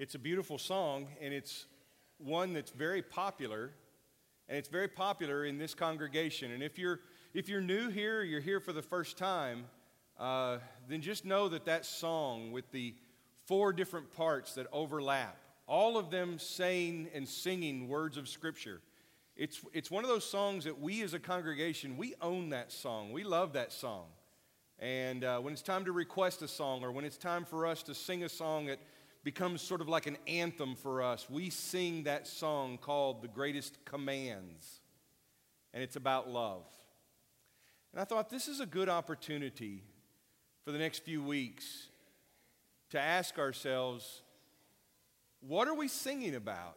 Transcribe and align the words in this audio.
It's 0.00 0.14
a 0.14 0.18
beautiful 0.18 0.56
song, 0.56 1.08
and 1.20 1.34
it's 1.34 1.66
one 2.16 2.54
that's 2.54 2.70
very 2.70 3.02
popular, 3.02 3.70
and 4.48 4.56
it's 4.56 4.70
very 4.70 4.88
popular 4.88 5.44
in 5.44 5.58
this 5.58 5.74
congregation. 5.74 6.52
And 6.52 6.62
if 6.62 6.78
you're, 6.78 7.00
if 7.34 7.50
you're 7.50 7.60
new 7.60 7.90
here, 7.90 8.22
you're 8.22 8.40
here 8.40 8.60
for 8.60 8.72
the 8.72 8.80
first 8.80 9.18
time, 9.18 9.66
uh, 10.18 10.56
then 10.88 11.02
just 11.02 11.26
know 11.26 11.50
that 11.50 11.66
that 11.66 11.84
song 11.84 12.50
with 12.50 12.72
the 12.72 12.94
four 13.44 13.74
different 13.74 14.10
parts 14.16 14.54
that 14.54 14.68
overlap, 14.72 15.36
all 15.66 15.98
of 15.98 16.10
them 16.10 16.38
saying 16.38 17.10
and 17.12 17.28
singing 17.28 17.86
words 17.86 18.16
of 18.16 18.26
Scripture. 18.26 18.80
It's, 19.36 19.60
it's 19.74 19.90
one 19.90 20.02
of 20.02 20.08
those 20.08 20.24
songs 20.24 20.64
that 20.64 20.80
we 20.80 21.02
as 21.02 21.12
a 21.12 21.18
congregation, 21.18 21.98
we 21.98 22.14
own 22.22 22.48
that 22.48 22.72
song. 22.72 23.12
We 23.12 23.22
love 23.22 23.52
that 23.52 23.70
song. 23.70 24.06
And 24.78 25.24
uh, 25.24 25.40
when 25.40 25.52
it's 25.52 25.60
time 25.60 25.84
to 25.84 25.92
request 25.92 26.40
a 26.40 26.48
song 26.48 26.82
or 26.82 26.90
when 26.90 27.04
it's 27.04 27.18
time 27.18 27.44
for 27.44 27.66
us 27.66 27.82
to 27.82 27.94
sing 27.94 28.24
a 28.24 28.30
song 28.30 28.64
that 28.64 28.78
becomes 29.22 29.60
sort 29.60 29.80
of 29.80 29.88
like 29.88 30.06
an 30.06 30.16
anthem 30.26 30.74
for 30.74 31.02
us, 31.02 31.28
we 31.28 31.50
sing 31.50 32.04
that 32.04 32.26
song 32.26 32.78
called 32.78 33.22
The 33.22 33.28
Greatest 33.28 33.84
Commands. 33.84 34.80
And 35.72 35.82
it's 35.82 35.96
about 35.96 36.28
love. 36.28 36.64
And 37.92 38.00
I 38.00 38.04
thought 38.04 38.30
this 38.30 38.48
is 38.48 38.60
a 38.60 38.66
good 38.66 38.88
opportunity 38.88 39.82
for 40.64 40.72
the 40.72 40.78
next 40.78 41.04
few 41.04 41.22
weeks 41.22 41.88
to 42.90 43.00
ask 43.00 43.38
ourselves 43.38 44.22
what 45.40 45.68
are 45.68 45.74
we 45.74 45.88
singing 45.88 46.34
about? 46.34 46.76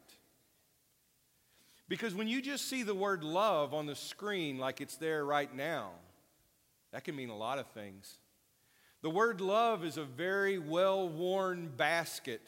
Because 1.89 2.15
when 2.15 2.29
you 2.29 2.41
just 2.41 2.69
see 2.69 2.83
the 2.83 2.95
word 2.95 3.23
love 3.23 3.73
on 3.73 3.85
the 3.85 3.95
screen 3.95 4.57
like 4.57 4.79
it's 4.79 4.95
there 4.95 5.25
right 5.25 5.53
now, 5.53 5.91
that 6.91 7.03
can 7.03 7.15
mean 7.15 7.29
a 7.29 7.35
lot 7.35 7.59
of 7.59 7.67
things. 7.67 8.17
The 9.03 9.09
word 9.09 9.41
love 9.41 9.83
is 9.83 9.97
a 9.97 10.05
very 10.05 10.57
well 10.57 11.09
worn 11.09 11.69
basket, 11.75 12.47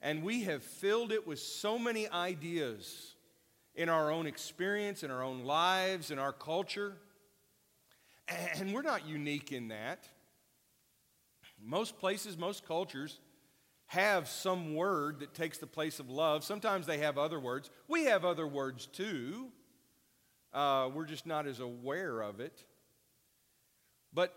and 0.00 0.24
we 0.24 0.42
have 0.42 0.64
filled 0.64 1.12
it 1.12 1.24
with 1.24 1.38
so 1.38 1.78
many 1.78 2.08
ideas 2.10 3.14
in 3.76 3.88
our 3.88 4.10
own 4.10 4.26
experience, 4.26 5.04
in 5.04 5.12
our 5.12 5.22
own 5.22 5.44
lives, 5.44 6.10
in 6.10 6.18
our 6.18 6.32
culture. 6.32 6.96
And 8.56 8.74
we're 8.74 8.82
not 8.82 9.06
unique 9.06 9.52
in 9.52 9.68
that. 9.68 10.08
Most 11.64 11.96
places, 11.96 12.36
most 12.36 12.66
cultures 12.66 13.20
have 13.86 14.28
some 14.28 14.74
word 14.74 15.20
that 15.20 15.32
takes 15.32 15.58
the 15.58 15.66
place 15.68 16.00
of 16.00 16.10
love. 16.10 16.42
Sometimes 16.42 16.86
they 16.86 16.98
have 16.98 17.18
other 17.18 17.38
words. 17.38 17.70
We 17.86 18.06
have 18.06 18.24
other 18.24 18.48
words 18.48 18.86
too. 18.86 19.46
Uh, 20.52 20.90
we're 20.92 21.04
just 21.04 21.24
not 21.24 21.46
as 21.46 21.60
aware 21.60 22.20
of 22.20 22.40
it. 22.40 22.64
But 24.12 24.34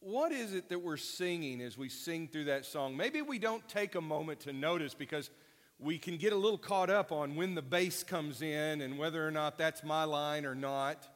what 0.00 0.32
is 0.32 0.54
it 0.54 0.68
that 0.68 0.80
we're 0.80 0.96
singing 0.96 1.60
as 1.60 1.76
we 1.76 1.88
sing 1.88 2.28
through 2.28 2.44
that 2.44 2.64
song? 2.64 2.96
Maybe 2.96 3.22
we 3.22 3.38
don't 3.38 3.66
take 3.68 3.94
a 3.94 4.00
moment 4.00 4.40
to 4.40 4.52
notice 4.52 4.94
because 4.94 5.30
we 5.78 5.98
can 5.98 6.16
get 6.16 6.32
a 6.32 6.36
little 6.36 6.58
caught 6.58 6.90
up 6.90 7.12
on 7.12 7.36
when 7.36 7.54
the 7.54 7.62
bass 7.62 8.02
comes 8.02 8.42
in 8.42 8.80
and 8.80 8.98
whether 8.98 9.26
or 9.26 9.30
not 9.30 9.58
that's 9.58 9.82
my 9.82 10.04
line 10.04 10.44
or 10.44 10.54
not. 10.54 11.08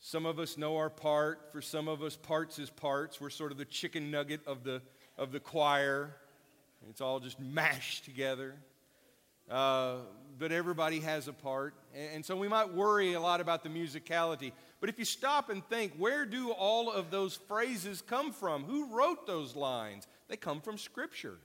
Some 0.00 0.26
of 0.26 0.38
us 0.38 0.58
know 0.58 0.76
our 0.76 0.90
part. 0.90 1.50
For 1.52 1.62
some 1.62 1.88
of 1.88 2.02
us, 2.02 2.16
parts 2.16 2.58
is 2.58 2.68
parts. 2.68 3.20
We're 3.20 3.30
sort 3.30 3.52
of 3.52 3.58
the 3.58 3.64
chicken 3.64 4.10
nugget 4.10 4.40
of 4.46 4.62
the, 4.62 4.82
of 5.16 5.32
the 5.32 5.40
choir. 5.40 6.14
It's 6.90 7.00
all 7.00 7.20
just 7.20 7.40
mashed 7.40 8.04
together. 8.04 8.54
Uh, 9.50 9.96
but 10.38 10.52
everybody 10.52 11.00
has 11.00 11.28
a 11.28 11.32
part. 11.32 11.74
And, 11.94 12.24
so 12.24 12.36
we 12.36 12.48
might 12.48 12.72
worry 12.72 13.12
a 13.12 13.20
lot 13.20 13.40
about 13.40 13.62
the 13.62 13.68
musicality. 13.68 14.52
But 14.80 14.88
if 14.88 14.98
you 14.98 15.04
stop 15.04 15.50
and 15.50 15.64
think, 15.68 15.92
where 15.96 16.26
do 16.26 16.50
all 16.50 16.90
of 16.90 17.10
those 17.10 17.36
phrases 17.36 18.02
come 18.02 18.32
from? 18.32 18.64
Who 18.64 18.86
wrote 18.86 19.26
those 19.26 19.54
lines? 19.54 20.06
They 20.28 20.36
come 20.36 20.60
from 20.60 20.78
Scripture. 20.78 21.38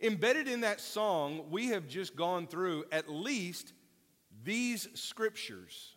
Embedded 0.00 0.48
in 0.48 0.62
that 0.62 0.80
song, 0.80 1.44
we 1.50 1.68
have 1.68 1.86
just 1.86 2.16
gone 2.16 2.46
through 2.46 2.84
at 2.90 3.10
least 3.10 3.74
these 4.42 4.88
scriptures. 4.94 5.94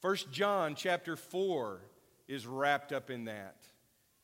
First 0.00 0.32
John 0.32 0.74
chapter 0.74 1.14
4 1.14 1.80
is 2.26 2.46
wrapped 2.46 2.92
up 2.92 3.10
in 3.10 3.26
that. 3.26 3.56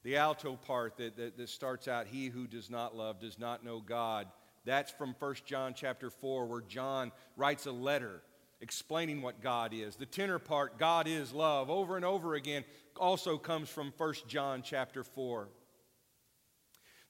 The 0.02 0.16
alto 0.16 0.56
part 0.56 0.96
that, 0.96 1.16
that, 1.16 1.36
that, 1.36 1.48
starts 1.48 1.86
out, 1.86 2.08
He 2.08 2.26
who 2.26 2.48
does 2.48 2.70
not 2.70 2.96
love 2.96 3.20
does 3.20 3.38
not 3.38 3.64
know 3.64 3.80
God. 3.80 4.26
That's 4.64 4.90
from 4.90 5.14
First 5.14 5.44
John 5.44 5.74
chapter 5.74 6.10
4, 6.10 6.46
where 6.46 6.60
John 6.60 7.12
writes 7.36 7.66
a 7.66 7.72
letter 7.72 8.22
explaining 8.60 9.20
what 9.20 9.42
God 9.42 9.74
is. 9.74 9.96
The 9.96 10.06
tenor 10.06 10.38
part, 10.38 10.78
God 10.78 11.08
is 11.08 11.32
love, 11.32 11.68
over 11.68 11.96
and 11.96 12.04
over 12.04 12.34
again, 12.34 12.64
also 12.96 13.36
comes 13.36 13.68
from 13.68 13.92
1 13.96 14.14
John 14.28 14.62
chapter 14.62 15.02
4. 15.02 15.48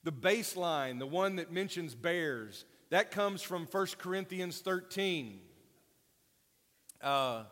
The 0.03 0.11
bass 0.11 0.57
line, 0.57 0.97
the 0.97 1.05
one 1.07 1.35
that 1.37 1.51
mentions 1.51 1.93
bears, 1.93 2.65
that 2.89 3.11
comes 3.11 3.41
from 3.41 3.67
1 3.67 3.87
Corinthians 3.99 4.59
13. 4.59 5.39
Uh, 7.01 7.43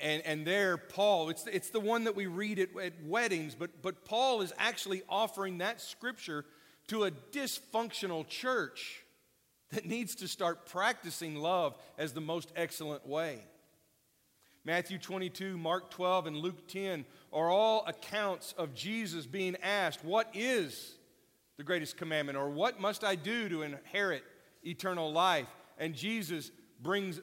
and, 0.00 0.22
and 0.24 0.46
there, 0.46 0.78
Paul, 0.78 1.28
it's, 1.28 1.46
it's 1.46 1.70
the 1.70 1.80
one 1.80 2.04
that 2.04 2.16
we 2.16 2.26
read 2.26 2.58
at, 2.58 2.70
at 2.82 3.04
weddings, 3.04 3.54
but, 3.54 3.82
but 3.82 4.06
Paul 4.06 4.40
is 4.40 4.52
actually 4.56 5.02
offering 5.08 5.58
that 5.58 5.82
scripture 5.82 6.46
to 6.90 7.04
a 7.04 7.10
dysfunctional 7.12 8.26
church 8.26 9.04
that 9.70 9.86
needs 9.86 10.16
to 10.16 10.26
start 10.26 10.66
practicing 10.66 11.36
love 11.36 11.78
as 11.96 12.12
the 12.12 12.20
most 12.20 12.50
excellent 12.56 13.06
way. 13.06 13.38
Matthew 14.64 14.98
22, 14.98 15.56
Mark 15.56 15.92
12, 15.92 16.26
and 16.26 16.36
Luke 16.36 16.66
10 16.66 17.04
are 17.32 17.48
all 17.48 17.84
accounts 17.86 18.54
of 18.58 18.74
Jesus 18.74 19.24
being 19.24 19.54
asked, 19.62 20.04
What 20.04 20.30
is 20.34 20.96
the 21.58 21.62
greatest 21.62 21.96
commandment? 21.96 22.36
or 22.36 22.50
What 22.50 22.80
must 22.80 23.04
I 23.04 23.14
do 23.14 23.48
to 23.48 23.62
inherit 23.62 24.24
eternal 24.64 25.12
life? 25.12 25.46
And 25.78 25.94
Jesus 25.94 26.50
brings 26.82 27.20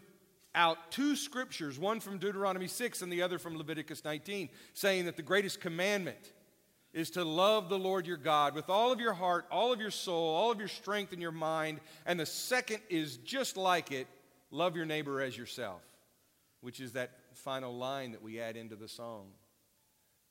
out 0.55 0.91
two 0.91 1.17
scriptures, 1.17 1.78
one 1.78 1.99
from 1.99 2.19
Deuteronomy 2.19 2.67
6 2.67 3.01
and 3.01 3.11
the 3.11 3.22
other 3.22 3.38
from 3.38 3.57
Leviticus 3.57 4.05
19, 4.05 4.47
saying 4.73 5.03
that 5.07 5.17
the 5.17 5.22
greatest 5.22 5.59
commandment 5.59 6.31
is 6.97 7.12
to 7.12 7.24
love 7.24 7.69
the 7.69 7.78
Lord 7.78 8.08
your 8.08 8.18
God 8.18 8.56
with 8.56 8.69
all 8.69 8.91
of 8.91 9.00
your 9.00 9.13
heart, 9.13 9.46
all 9.52 9.72
of 9.72 9.80
your 9.80 9.91
soul, 9.91 10.35
all 10.35 10.52
of 10.52 10.58
your 10.58 10.68
strength 10.68 11.13
and 11.13 11.22
your 11.22 11.31
mind. 11.31 11.80
And 12.08 12.19
the 12.19 12.25
second 12.25 12.80
is 12.90 13.18
just 13.18 13.56
like 13.56 13.91
it 13.91 14.08
love 14.50 14.75
your 14.75 14.85
neighbor 14.85 15.22
as 15.22 15.38
yourself, 15.38 15.81
which 16.62 16.80
is 16.80 16.94
that 16.94 17.12
final 17.34 17.78
line 17.78 18.13
that 18.13 18.24
we 18.24 18.40
add 18.40 18.58
into 18.58 18.75
the 18.75 18.88
song. 18.88 19.28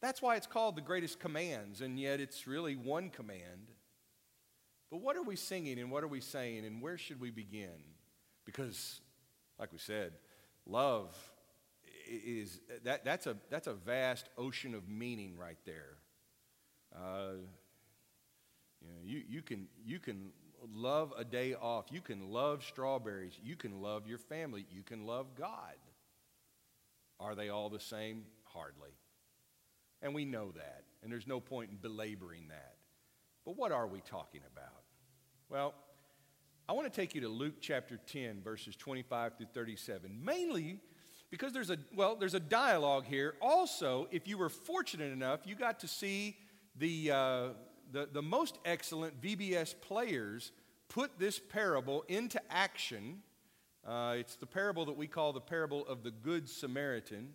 That's 0.03 0.21
why 0.21 0.35
it's 0.37 0.47
called 0.49 0.77
the 0.77 0.83
greatest 0.83 1.21
commands, 1.21 1.81
and 1.81 1.99
yet 1.99 2.21
it's 2.21 2.47
really 2.47 2.75
one 2.75 3.11
command. 3.11 3.71
But 4.91 5.01
what 5.01 5.17
are 5.17 5.23
we 5.23 5.37
singing 5.37 5.79
and 5.79 5.91
what 5.91 6.03
are 6.03 6.09
we 6.09 6.21
saying 6.21 6.65
and 6.65 6.83
where 6.83 6.99
should 6.99 7.21
we 7.21 7.31
begin? 7.31 7.79
Because, 8.45 9.01
like 9.59 9.73
we 9.73 9.79
said, 9.79 10.13
love 10.67 11.15
is 12.09 12.61
that, 12.85 13.05
that's, 13.05 13.27
a, 13.27 13.37
that's 13.51 13.67
a 13.67 13.75
vast 13.75 14.29
ocean 14.37 14.75
of 14.75 14.89
meaning 14.89 15.37
right 15.39 15.59
there. 15.65 15.99
Uh, 16.95 17.39
you, 18.81 18.89
know, 18.89 19.01
you, 19.05 19.23
you, 19.29 19.43
can, 19.43 19.67
you 19.85 19.99
can 19.99 20.31
love 20.75 21.13
a 21.17 21.25
day 21.25 21.55
off. 21.55 21.87
You 21.91 22.01
can 22.01 22.31
love 22.31 22.65
strawberries. 22.65 23.35
You 23.43 23.57
can 23.57 23.81
love 23.81 24.07
your 24.07 24.19
family. 24.19 24.67
You 24.71 24.83
can 24.83 25.07
love 25.07 25.35
God. 25.37 25.77
Are 27.19 27.35
they 27.35 27.49
all 27.49 27.71
the 27.71 27.81
same? 27.81 28.25
Hardly. 28.45 28.91
And 30.03 30.15
we 30.15 30.25
know 30.25 30.53
that. 30.53 30.85
And 31.03 31.11
there's 31.11 31.27
no 31.27 31.41
point 31.41 31.71
in 31.71 31.77
belaboring 31.77 32.49
that. 32.49 32.75
But 33.45 33.57
what 33.57 33.73
are 33.73 33.87
we 33.87 34.01
talking 34.01 34.43
about? 34.53 34.83
Well, 35.49 35.75
I 36.69 36.73
want 36.73 36.93
to 36.93 37.01
take 37.01 37.15
you 37.15 37.21
to 37.23 37.29
Luke 37.29 37.55
chapter 37.61 37.99
10, 38.07 38.43
verses 38.43 38.75
25 38.77 39.37
through 39.39 39.47
37. 39.55 40.21
Mainly 40.23 40.81
because 41.31 41.53
there's 41.53 41.71
a, 41.71 41.79
well, 41.95 42.17
there's 42.17 42.35
a 42.35 42.41
dialogue 42.41 43.05
here. 43.05 43.35
Also, 43.41 44.09
if 44.11 44.29
you 44.29 44.39
were 44.39 44.49
fortunate 44.49 45.13
enough, 45.13 45.41
you 45.45 45.55
got 45.55 45.81
to 45.81 45.89
see 45.89 46.37
the, 46.79 47.11
uh, 47.11 47.49
the, 47.93 48.09
the 48.13 48.23
most 48.23 48.59
excellent 48.65 49.21
VBS 49.21 49.75
players 49.81 50.53
put 50.89 51.19
this 51.19 51.39
parable 51.39 52.05
into 52.09 52.41
action. 52.51 53.23
Uh, 53.87 54.17
it's 54.19 54.37
the 54.37 54.47
parable 54.47 54.85
that 54.87 54.97
we 54.97 55.07
call 55.07 55.33
the 55.33 55.41
parable 55.41 55.87
of 55.87 56.03
the 56.03 56.11
Good 56.11 56.49
Samaritan, 56.49 57.33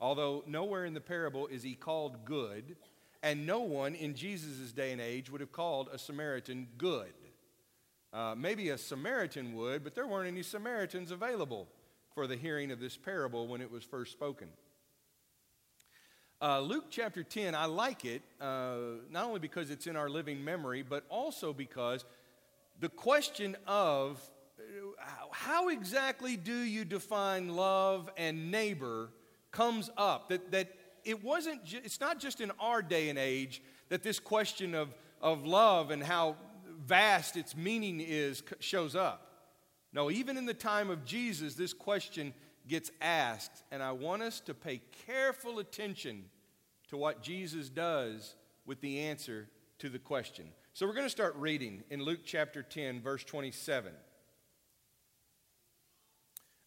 although 0.00 0.44
nowhere 0.46 0.84
in 0.84 0.94
the 0.94 1.00
parable 1.00 1.46
is 1.46 1.62
he 1.62 1.74
called 1.74 2.24
good, 2.24 2.76
and 3.22 3.46
no 3.46 3.60
one 3.60 3.94
in 3.94 4.14
Jesus' 4.14 4.72
day 4.72 4.92
and 4.92 5.00
age 5.00 5.30
would 5.30 5.40
have 5.40 5.52
called 5.52 5.88
a 5.92 5.98
Samaritan 5.98 6.68
good. 6.78 7.12
Uh, 8.12 8.34
maybe 8.36 8.70
a 8.70 8.78
Samaritan 8.78 9.54
would, 9.54 9.82
but 9.82 9.94
there 9.94 10.06
weren't 10.06 10.28
any 10.28 10.42
Samaritans 10.42 11.10
available 11.10 11.66
for 12.14 12.26
the 12.26 12.36
hearing 12.36 12.70
of 12.70 12.80
this 12.80 12.96
parable 12.96 13.46
when 13.46 13.60
it 13.60 13.70
was 13.70 13.84
first 13.84 14.12
spoken. 14.12 14.48
Uh, 16.40 16.60
Luke 16.60 16.84
chapter 16.90 17.22
10, 17.22 17.54
I 17.54 17.64
like 17.64 18.04
it, 18.04 18.20
uh, 18.42 18.76
not 19.10 19.24
only 19.24 19.40
because 19.40 19.70
it's 19.70 19.86
in 19.86 19.96
our 19.96 20.10
living 20.10 20.44
memory, 20.44 20.82
but 20.82 21.04
also 21.08 21.54
because 21.54 22.04
the 22.78 22.90
question 22.90 23.56
of 23.66 24.20
uh, 24.58 25.02
how 25.30 25.70
exactly 25.70 26.36
do 26.36 26.54
you 26.54 26.84
define 26.84 27.48
love 27.48 28.10
and 28.18 28.50
neighbor 28.50 29.08
comes 29.50 29.88
up. 29.96 30.28
That, 30.28 30.52
that 30.52 30.74
it 31.04 31.24
wasn't, 31.24 31.64
ju- 31.64 31.80
it's 31.82 32.00
not 32.00 32.20
just 32.20 32.42
in 32.42 32.52
our 32.60 32.82
day 32.82 33.08
and 33.08 33.18
age 33.18 33.62
that 33.88 34.02
this 34.02 34.18
question 34.18 34.74
of, 34.74 34.94
of 35.22 35.46
love 35.46 35.90
and 35.90 36.02
how 36.02 36.36
vast 36.84 37.38
its 37.38 37.56
meaning 37.56 38.00
is 38.06 38.42
shows 38.60 38.94
up. 38.94 39.22
No, 39.94 40.10
even 40.10 40.36
in 40.36 40.44
the 40.44 40.52
time 40.52 40.90
of 40.90 41.06
Jesus, 41.06 41.54
this 41.54 41.72
question 41.72 42.34
gets 42.68 42.90
asked, 43.00 43.62
and 43.70 43.82
I 43.82 43.92
want 43.92 44.22
us 44.22 44.40
to 44.40 44.54
pay 44.54 44.80
careful 45.06 45.58
attention 45.58 46.24
to 46.88 46.96
what 46.96 47.22
Jesus 47.22 47.68
does 47.68 48.34
with 48.64 48.80
the 48.80 49.00
answer 49.00 49.48
to 49.78 49.88
the 49.88 49.98
question. 49.98 50.46
So 50.72 50.86
we're 50.86 50.94
going 50.94 51.06
to 51.06 51.10
start 51.10 51.36
reading 51.36 51.84
in 51.90 52.02
Luke 52.02 52.20
chapter 52.24 52.62
10, 52.62 53.00
verse 53.00 53.24
27. 53.24 53.92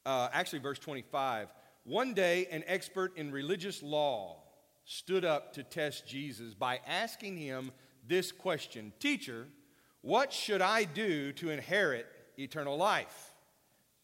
Uh, 0.05 0.29
actually, 0.33 0.59
verse 0.59 0.79
25. 0.79 1.49
One 1.83 2.13
day, 2.13 2.47
an 2.51 2.63
expert 2.65 3.15
in 3.17 3.31
religious 3.31 3.83
law 3.83 4.43
stood 4.85 5.25
up 5.25 5.53
to 5.53 5.63
test 5.63 6.07
Jesus 6.07 6.53
by 6.53 6.79
asking 6.87 7.37
him 7.37 7.71
this 8.07 8.31
question 8.31 8.91
Teacher, 8.99 9.47
what 10.01 10.33
should 10.33 10.61
I 10.61 10.85
do 10.85 11.31
to 11.33 11.49
inherit 11.49 12.07
eternal 12.37 12.77
life? 12.77 13.28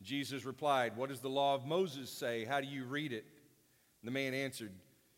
Jesus 0.06 0.46
replied, 0.46 0.96
What 0.96 1.10
does 1.10 1.20
the 1.20 1.30
law 1.30 1.56
of 1.56 1.66
Moses 1.66 2.10
say? 2.10 2.46
How 2.46 2.62
do 2.62 2.68
you 2.68 2.86
read 2.86 3.12
it? 3.12 3.26
The 4.04 4.12
man 4.12 4.34
answered, 4.34 4.72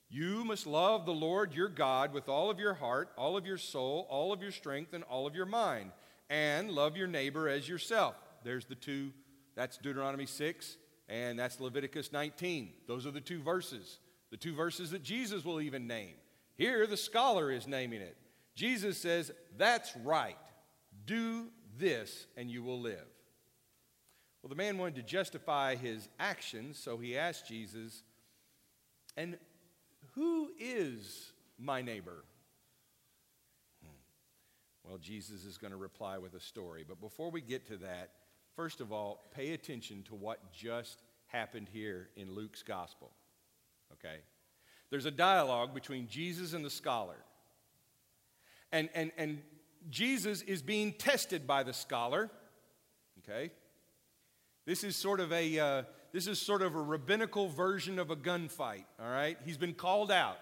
You 0.10 0.46
must 0.46 0.66
love 0.66 1.06
the 1.06 1.12
Lord 1.12 1.54
your 1.54 1.68
God 1.68 2.14
with 2.14 2.30
all 2.30 2.50
of 2.50 2.58
your 2.58 2.74
heart, 2.74 3.10
all 3.18 3.36
of 3.36 3.46
your 3.46 3.58
soul, 3.58 4.08
all 4.10 4.32
of 4.32 4.42
your 4.42 4.52
strength, 4.52 4.94
and 4.94 5.04
all 5.04 5.28
of 5.28 5.36
your 5.36 5.46
mind, 5.46 5.92
and 6.30 6.72
love 6.72 6.96
your 6.96 7.08
neighbor 7.08 7.50
as 7.50 7.68
yourself. 7.68 8.16
There's 8.44 8.66
the 8.66 8.76
two, 8.76 9.12
that's 9.56 9.78
Deuteronomy 9.78 10.26
6, 10.26 10.78
and 11.10 11.38
that's 11.38 11.60
Leviticus 11.60 12.14
19. 12.14 12.72
Those 12.88 13.06
are 13.06 13.12
the 13.12 13.20
two 13.20 13.42
verses, 13.42 14.00
the 14.32 14.38
two 14.38 14.56
verses 14.56 14.92
that 14.92 15.04
Jesus 15.04 15.44
will 15.44 15.60
even 15.60 15.86
name. 15.86 16.16
Here, 16.56 16.88
the 16.88 16.98
scholar 16.98 17.52
is 17.52 17.68
naming 17.68 18.02
it. 18.02 18.16
Jesus 18.56 18.98
says, 18.98 19.32
That's 19.58 19.96
right. 19.98 20.38
Do 21.06 21.48
this, 21.78 22.26
and 22.38 22.50
you 22.50 22.64
will 22.64 22.80
live. 22.80 23.06
Well, 24.48 24.56
the 24.56 24.64
man 24.64 24.78
wanted 24.78 24.96
to 24.96 25.04
justify 25.04 25.76
his 25.76 26.08
actions, 26.22 26.80
so 26.80 26.98
he 26.98 27.18
asked 27.18 27.50
Jesus, 27.50 28.04
And 29.18 29.38
who 30.16 30.52
is 30.58 31.34
my 31.60 31.82
neighbor? 31.82 32.24
Hmm. 33.84 33.92
Well, 34.86 35.00
Jesus 35.00 35.44
is 35.44 35.58
going 35.58 35.72
to 35.72 35.78
reply 35.78 36.18
with 36.18 36.34
a 36.34 36.40
story. 36.40 36.86
But 36.88 37.02
before 37.02 37.30
we 37.30 37.42
get 37.42 37.68
to 37.68 37.76
that, 37.76 38.12
first 38.56 38.80
of 38.80 38.94
all, 38.94 39.22
pay 39.36 39.52
attention 39.52 40.04
to 40.04 40.16
what 40.16 40.54
just 40.54 41.04
happened 41.26 41.68
here 41.74 42.08
in 42.16 42.34
Luke's 42.34 42.64
gospel. 42.64 43.12
Okay? 43.92 44.16
There's 44.90 45.06
a 45.06 45.12
dialogue 45.12 45.74
between 45.74 46.08
Jesus 46.08 46.54
and 46.54 46.64
the 46.64 46.70
scholar. 46.70 47.18
And, 48.72 48.88
and, 48.96 49.12
and 49.18 49.42
Jesus 49.90 50.42
is 50.42 50.62
being 50.62 50.94
tested 50.94 51.46
by 51.46 51.64
the 51.64 51.74
scholar. 51.74 52.32
Okay? 53.20 53.52
This 54.68 54.84
is 54.84 54.98
sort 54.98 55.22
of 55.22 55.32
a 55.32 55.60
uh, 55.60 55.84
this 56.12 56.28
is 56.28 56.40
sort 56.40 56.62
of 56.62 56.76
a 56.76 56.82
rabbinical 56.82 57.48
version 57.48 57.98
of 57.98 58.12
a 58.12 58.18
gunfight, 58.18 58.84
all 59.02 59.10
right? 59.10 59.38
He's 59.46 59.58
been 59.58 59.74
called 59.74 60.12
out. 60.12 60.38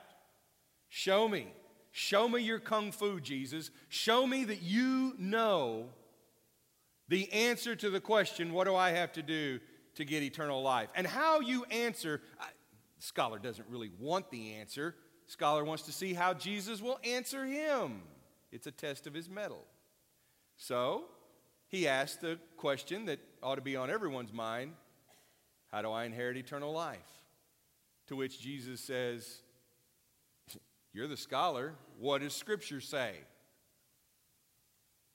Show 0.89 1.27
me. 1.29 1.47
Show 1.91 2.27
me 2.27 2.41
your 2.41 2.59
kung 2.59 2.91
fu, 2.91 3.19
Jesus. 3.19 3.69
Show 3.87 4.25
me 4.25 4.43
that 4.45 4.63
you 4.63 5.13
know 5.19 5.89
the 7.07 7.31
answer 7.31 7.75
to 7.75 7.89
the 7.91 7.99
question, 7.99 8.51
what 8.51 8.65
do 8.65 8.75
I 8.75 8.89
have 8.91 9.13
to 9.13 9.21
do 9.21 9.59
to 9.93 10.03
get 10.03 10.23
eternal 10.23 10.61
life? 10.63 10.89
And 10.95 11.05
how 11.05 11.39
you 11.39 11.63
answer, 11.65 12.21
I, 12.39 12.47
scholar 12.97 13.37
doesn't 13.37 13.67
really 13.69 13.91
want 13.99 14.31
the 14.31 14.53
answer. 14.55 14.95
Scholar 15.27 15.63
wants 15.63 15.83
to 15.83 15.91
see 15.91 16.15
how 16.15 16.33
Jesus 16.33 16.81
will 16.81 16.99
answer 17.03 17.45
him. 17.45 18.01
It's 18.51 18.65
a 18.65 18.71
test 18.71 19.05
of 19.05 19.13
his 19.13 19.29
mettle. 19.29 19.65
So, 20.57 21.05
he 21.67 21.87
asked 21.87 22.21
the 22.21 22.39
question 22.57 23.05
that 23.05 23.19
ought 23.41 23.55
to 23.55 23.61
be 23.61 23.75
on 23.75 23.89
everyone's 23.89 24.33
mind 24.33 24.73
How 25.71 25.81
do 25.81 25.91
I 25.91 26.05
inherit 26.05 26.37
eternal 26.37 26.71
life? 26.71 26.99
To 28.07 28.15
which 28.15 28.39
Jesus 28.39 28.81
says, 28.81 29.41
You're 30.93 31.07
the 31.07 31.17
scholar. 31.17 31.73
What 31.99 32.21
does 32.21 32.33
Scripture 32.33 32.81
say? 32.81 33.15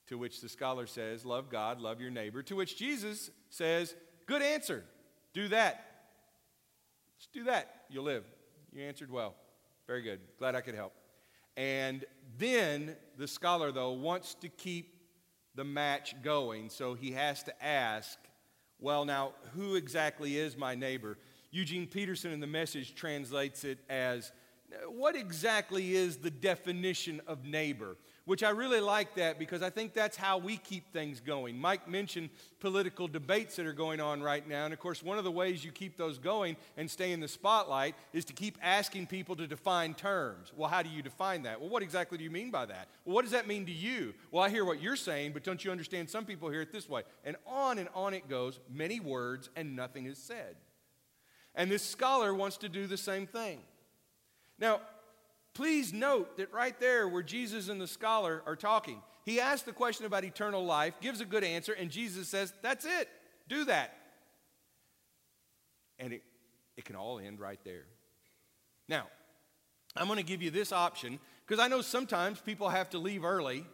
To 0.07 0.17
which 0.17 0.41
the 0.41 0.49
scholar 0.49 0.87
says, 0.87 1.25
Love 1.25 1.49
God, 1.49 1.79
love 1.79 2.01
your 2.01 2.11
neighbor. 2.11 2.43
To 2.43 2.55
which 2.55 2.77
Jesus 2.77 3.31
says, 3.49 3.95
Good 4.25 4.41
answer. 4.41 4.83
Do 5.33 5.47
that. 5.47 5.85
Just 7.17 7.31
do 7.31 7.45
that. 7.45 7.83
You'll 7.89 8.03
live. 8.03 8.25
You 8.73 8.83
answered 8.83 9.11
well. 9.11 9.35
Very 9.87 10.01
good. 10.01 10.19
Glad 10.37 10.55
I 10.55 10.61
could 10.61 10.75
help. 10.75 10.93
And 11.57 12.05
then 12.37 12.95
the 13.17 13.27
scholar, 13.27 13.71
though, 13.71 13.91
wants 13.91 14.33
to 14.35 14.49
keep 14.49 15.00
the 15.55 15.63
match 15.63 16.15
going. 16.23 16.69
So 16.69 16.93
he 16.93 17.11
has 17.11 17.43
to 17.43 17.63
ask, 17.63 18.17
well, 18.79 19.05
now, 19.05 19.33
who 19.53 19.75
exactly 19.75 20.37
is 20.37 20.57
my 20.57 20.75
neighbor? 20.75 21.17
Eugene 21.51 21.87
Peterson 21.87 22.31
in 22.31 22.39
the 22.39 22.47
message 22.47 22.95
translates 22.95 23.63
it 23.63 23.79
as, 23.89 24.31
what 24.87 25.15
exactly 25.15 25.95
is 25.95 26.17
the 26.17 26.31
definition 26.31 27.21
of 27.27 27.45
neighbor? 27.45 27.97
Which 28.25 28.43
I 28.43 28.51
really 28.51 28.79
like 28.79 29.15
that 29.15 29.39
because 29.39 29.61
I 29.61 29.69
think 29.69 29.93
that's 29.93 30.15
how 30.15 30.37
we 30.37 30.57
keep 30.57 30.93
things 30.93 31.19
going. 31.19 31.57
Mike 31.57 31.87
mentioned 31.87 32.29
political 32.59 33.07
debates 33.07 33.55
that 33.55 33.65
are 33.65 33.73
going 33.73 33.99
on 33.99 34.21
right 34.21 34.47
now. 34.47 34.65
And 34.65 34.73
of 34.73 34.79
course, 34.79 35.01
one 35.01 35.17
of 35.17 35.23
the 35.23 35.31
ways 35.31 35.65
you 35.65 35.71
keep 35.71 35.97
those 35.97 36.19
going 36.19 36.55
and 36.77 36.89
stay 36.89 37.11
in 37.11 37.19
the 37.19 37.27
spotlight 37.27 37.95
is 38.13 38.23
to 38.25 38.33
keep 38.33 38.57
asking 38.61 39.07
people 39.07 39.35
to 39.37 39.47
define 39.47 39.95
terms. 39.95 40.51
Well, 40.55 40.69
how 40.69 40.83
do 40.83 40.89
you 40.89 41.01
define 41.01 41.43
that? 41.43 41.59
Well, 41.59 41.69
what 41.69 41.81
exactly 41.81 42.17
do 42.17 42.23
you 42.23 42.31
mean 42.31 42.51
by 42.51 42.65
that? 42.65 42.89
Well, 43.05 43.15
what 43.15 43.23
does 43.23 43.31
that 43.31 43.47
mean 43.47 43.65
to 43.65 43.71
you? 43.71 44.13
Well, 44.29 44.43
I 44.43 44.49
hear 44.49 44.65
what 44.65 44.81
you're 44.81 44.95
saying, 44.95 45.33
but 45.33 45.43
don't 45.43 45.63
you 45.65 45.71
understand? 45.71 46.09
Some 46.09 46.25
people 46.25 46.49
hear 46.49 46.61
it 46.61 46.71
this 46.71 46.87
way. 46.87 47.01
And 47.25 47.35
on 47.47 47.79
and 47.79 47.89
on 47.95 48.13
it 48.13 48.29
goes, 48.29 48.59
many 48.71 48.99
words, 48.99 49.49
and 49.55 49.75
nothing 49.75 50.05
is 50.05 50.19
said. 50.19 50.55
And 51.55 51.71
this 51.71 51.83
scholar 51.83 52.33
wants 52.33 52.57
to 52.57 52.69
do 52.69 52.87
the 52.87 52.97
same 52.97 53.25
thing. 53.25 53.59
Now, 54.59 54.81
Please 55.53 55.91
note 55.91 56.37
that 56.37 56.53
right 56.53 56.79
there 56.79 57.07
where 57.07 57.23
Jesus 57.23 57.69
and 57.69 57.79
the 57.79 57.87
scholar 57.87 58.41
are 58.45 58.55
talking, 58.55 59.01
he 59.25 59.39
asks 59.39 59.63
the 59.63 59.73
question 59.73 60.05
about 60.05 60.23
eternal 60.23 60.65
life, 60.65 60.93
gives 61.01 61.21
a 61.21 61.25
good 61.25 61.43
answer, 61.43 61.73
and 61.73 61.91
Jesus 61.91 62.27
says, 62.27 62.53
That's 62.61 62.85
it. 62.85 63.09
Do 63.47 63.65
that. 63.65 63.95
And 65.99 66.13
it, 66.13 66.23
it 66.77 66.85
can 66.85 66.95
all 66.95 67.19
end 67.19 67.39
right 67.39 67.59
there. 67.63 67.83
Now, 68.87 69.07
I'm 69.95 70.07
going 70.07 70.17
to 70.17 70.23
give 70.23 70.41
you 70.41 70.51
this 70.51 70.71
option 70.71 71.19
because 71.45 71.63
I 71.63 71.67
know 71.67 71.81
sometimes 71.81 72.39
people 72.39 72.69
have 72.69 72.89
to 72.91 72.97
leave 72.97 73.25
early. 73.25 73.65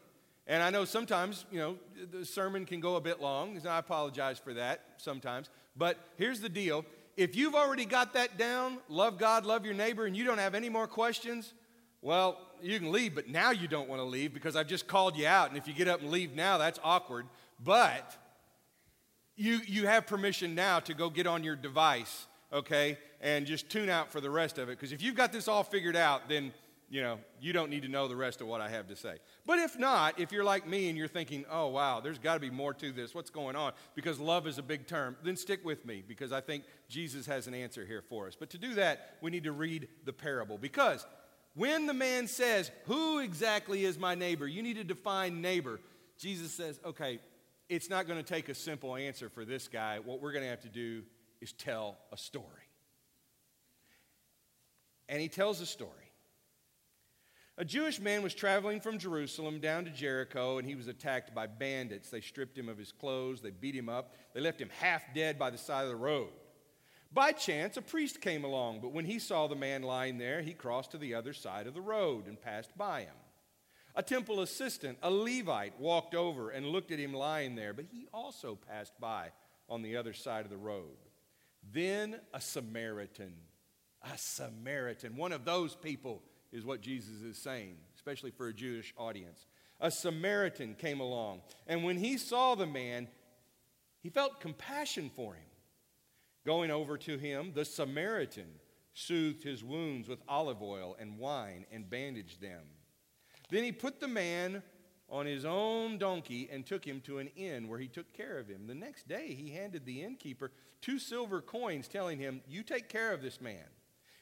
And 0.48 0.63
I 0.63 0.70
know 0.70 0.86
sometimes, 0.86 1.46
you 1.52 1.60
know, 1.60 1.75
the 2.12 2.25
sermon 2.25 2.66
can 2.66 2.80
go 2.80 2.96
a 2.96 3.02
bit 3.02 3.22
long. 3.22 3.58
And 3.58 3.68
I 3.68 3.80
apologize 3.80 4.40
for 4.40 4.54
that 4.54 4.84
sometimes. 4.98 5.50
But 5.75 5.98
here's 6.18 6.40
the 6.40 6.50
deal 6.50 6.86
if 7.18 7.36
you've 7.36 7.56
already 7.56 7.86
got 7.86 8.13
that 8.13 8.38
down, 8.38 8.78
love 8.90 9.18
God, 9.18 9.46
love 9.46 9.66
your 9.66 9.74
neighbor, 9.74 10.06
and 10.06 10.16
you 10.16 10.24
don't 10.24 10.38
have 10.38 10.54
any 10.54 10.70
more 10.70 10.88
questions, 10.88 11.54
well, 12.08 12.38
you 12.62 12.80
can 12.80 12.94
leave, 12.94 13.16
but 13.16 13.28
now 13.28 13.52
you 13.52 13.68
don't 13.68 13.90
want 13.90 14.00
to 14.00 14.06
leave 14.06 14.34
because 14.34 14.56
I've 14.56 14.68
just 14.68 14.88
called 14.88 15.18
you 15.18 15.28
out. 15.28 15.50
And 15.50 15.58
if 15.58 15.68
you 15.68 15.74
get 15.74 15.90
up 15.90 16.00
and 16.00 16.10
leave 16.10 16.34
now, 16.34 16.58
that's 16.58 16.80
awkward. 16.82 17.26
But 17.62 18.16
you, 19.36 19.60
you 19.68 19.88
have 19.88 20.08
permission 20.08 20.56
now 20.56 20.80
to 20.80 20.94
go 20.94 21.10
get 21.10 21.28
on 21.28 21.44
your 21.44 21.58
device, 21.58 22.28
okay, 22.54 22.98
and 23.20 23.46
just 23.46 23.70
tune 23.70 23.90
out 23.90 24.10
for 24.10 24.22
the 24.22 24.30
rest 24.30 24.58
of 24.58 24.70
it. 24.70 24.80
Because 24.80 24.94
if 24.94 25.02
you've 25.02 25.16
got 25.16 25.34
this 25.34 25.50
all 25.50 25.64
figured 25.64 25.98
out, 25.98 26.30
then 26.30 26.54
you 26.90 27.02
know, 27.02 27.20
you 27.42 27.52
don't 27.52 27.70
need 27.70 27.82
to 27.82 27.90
know 27.90 28.08
the 28.08 28.16
rest 28.16 28.40
of 28.40 28.48
what 28.48 28.62
I 28.62 28.70
have 28.70 28.88
to 28.88 28.96
say. 28.96 29.18
But 29.46 29.60
if 29.60 29.78
not, 29.78 30.18
if 30.20 30.32
you're 30.32 30.46
like 30.46 30.66
me 30.66 30.88
and 30.88 30.98
you're 30.98 31.10
thinking, 31.10 31.44
oh, 31.52 31.68
wow, 31.68 32.00
there's 32.00 32.18
got 32.18 32.36
to 32.36 32.40
be 32.40 32.50
more 32.50 32.74
to 32.76 32.94
this, 32.94 33.14
what's 33.14 33.30
going 33.30 33.58
on? 33.58 33.74
Because 33.94 34.20
love 34.20 34.48
is 34.48 34.58
a 34.58 34.64
big 34.64 34.88
term, 34.88 35.18
then 35.24 35.36
stick 35.36 35.66
with 35.66 35.86
me 35.86 36.02
because 36.08 36.32
I 36.32 36.40
think 36.40 36.64
Jesus 36.88 37.26
has 37.26 37.48
an 37.48 37.54
answer 37.54 37.86
here 37.86 38.02
for 38.02 38.28
us. 38.28 38.38
But 38.40 38.50
to 38.52 38.58
do 38.58 38.76
that, 38.76 39.18
we 39.22 39.32
need 39.32 39.44
to 39.44 39.52
read 39.52 39.90
the 40.06 40.14
parable 40.14 40.58
because 40.58 41.06
when 41.58 41.88
the 41.88 41.94
man 41.94 42.28
says, 42.28 42.72
Who 42.86 43.20
exactly 43.20 43.84
is 43.84 43.98
my 43.98 44.16
neighbor? 44.16 44.48
You 44.48 44.62
need 44.62 44.76
to 44.76 44.84
define 44.84 45.42
neighbor. 45.42 45.80
Jesus 46.18 46.52
says, 46.52 46.80
Okay, 46.86 47.20
it's 47.68 47.90
not 47.90 48.08
going 48.08 48.24
to 48.24 48.28
take 48.28 48.48
a 48.48 48.56
simple 48.56 48.96
answer 48.96 49.28
for 49.28 49.44
this 49.44 49.68
guy. 49.68 50.00
What 50.00 50.22
we're 50.22 50.32
going 50.32 50.44
to 50.44 50.50
have 50.50 50.62
to 50.62 50.70
do 50.70 51.04
is 51.42 51.52
tell 51.52 51.98
a 52.12 52.18
story. 52.18 52.46
And 55.10 55.20
he 55.20 55.28
tells 55.28 55.60
a 55.60 55.66
story. 55.66 55.92
A 57.58 57.66
Jewish 57.66 58.00
man 58.00 58.22
was 58.22 58.36
traveling 58.36 58.80
from 58.80 59.00
Jerusalem 59.00 59.60
down 59.60 59.86
to 59.86 59.90
Jericho, 59.90 60.60
and 60.60 60.68
he 60.68 60.76
was 60.76 60.88
attacked 60.88 61.34
by 61.34 61.48
bandits. 61.48 62.12
They 62.12 62.22
stripped 62.22 62.56
him 62.56 62.70
of 62.70 62.78
his 62.78 62.92
clothes, 62.92 63.42
they 63.42 63.50
beat 63.50 63.74
him 63.74 63.90
up, 63.90 64.14
they 64.36 64.42
left 64.42 64.62
him 64.62 64.70
half 64.80 65.02
dead 65.16 65.40
by 65.40 65.50
the 65.50 65.58
side 65.58 65.84
of 65.84 65.90
the 65.90 65.96
road. 65.96 66.30
By 67.18 67.32
chance, 67.32 67.78
a 67.78 67.82
priest 67.82 68.22
came 68.22 68.44
along, 68.44 68.80
but 68.80 68.94
when 68.94 69.06
he 69.06 69.18
saw 69.18 69.48
the 69.48 69.56
man 69.56 69.82
lying 69.82 70.20
there, 70.20 70.44
he 70.44 70.54
crossed 70.54 70.92
to 70.92 71.00
the 71.00 71.16
other 71.16 71.34
side 71.34 71.66
of 71.66 71.74
the 71.74 71.82
road 71.82 72.28
and 72.28 72.40
passed 72.40 72.78
by 72.78 73.02
him. 73.02 73.16
A 73.96 74.04
temple 74.04 74.42
assistant, 74.42 75.00
a 75.02 75.10
Levite, 75.10 75.80
walked 75.80 76.14
over 76.14 76.52
and 76.52 76.68
looked 76.68 76.92
at 76.92 77.00
him 77.00 77.16
lying 77.16 77.56
there, 77.56 77.74
but 77.74 77.86
he 77.92 78.08
also 78.14 78.54
passed 78.70 78.94
by 79.00 79.32
on 79.68 79.82
the 79.82 79.98
other 79.98 80.14
side 80.14 80.46
of 80.46 80.52
the 80.52 80.58
road. 80.58 80.96
Then 81.74 82.20
a 82.36 82.40
Samaritan, 82.40 83.34
a 84.04 84.16
Samaritan, 84.16 85.16
one 85.16 85.32
of 85.32 85.44
those 85.44 85.74
people 85.74 86.22
is 86.52 86.66
what 86.66 86.82
Jesus 86.82 87.24
is 87.24 87.40
saying, 87.40 87.78
especially 87.96 88.30
for 88.30 88.50
a 88.50 88.54
Jewish 88.54 88.94
audience, 88.96 89.48
a 89.80 89.90
Samaritan 89.90 90.76
came 90.76 91.00
along. 91.00 91.42
And 91.66 91.84
when 91.84 91.98
he 91.98 92.20
saw 92.20 92.54
the 92.54 92.68
man, 92.68 93.08
he 94.04 94.12
felt 94.12 94.40
compassion 94.40 95.10
for 95.16 95.34
him. 95.34 95.47
Going 96.48 96.72
over 96.72 96.98
to 97.00 97.18
him, 97.18 97.51
the 97.54 97.66
Samaritan 97.66 98.48
soothed 98.94 99.44
his 99.44 99.66
wounds 99.66 100.08
with 100.08 100.22
olive 100.30 100.62
oil 100.62 100.96
and 100.98 101.18
wine 101.18 101.66
and 101.74 101.89
bandaged 101.89 102.39
them. 102.39 102.62
Then 103.50 103.66
he 103.66 103.74
put 103.74 104.00
the 104.00 104.08
man 104.08 104.63
on 105.10 105.25
his 105.25 105.44
own 105.44 105.98
donkey 105.98 106.48
and 106.50 106.66
took 106.66 106.86
him 106.86 107.01
to 107.01 107.18
an 107.18 107.27
inn 107.36 107.68
where 107.68 107.80
he 107.80 107.89
took 107.89 108.13
care 108.13 108.39
of 108.39 108.48
him. 108.48 108.66
The 108.66 108.75
next 108.75 109.10
day, 109.10 109.34
he 109.38 109.51
handed 109.51 109.86
the 109.86 110.01
innkeeper 110.01 110.54
two 110.82 111.00
silver 111.00 111.42
coins, 111.42 111.89
telling 111.89 112.18
him, 112.18 112.39
You 112.48 112.63
take 112.63 112.88
care 112.88 113.12
of 113.12 113.22
this 113.22 113.42
man. 113.42 113.66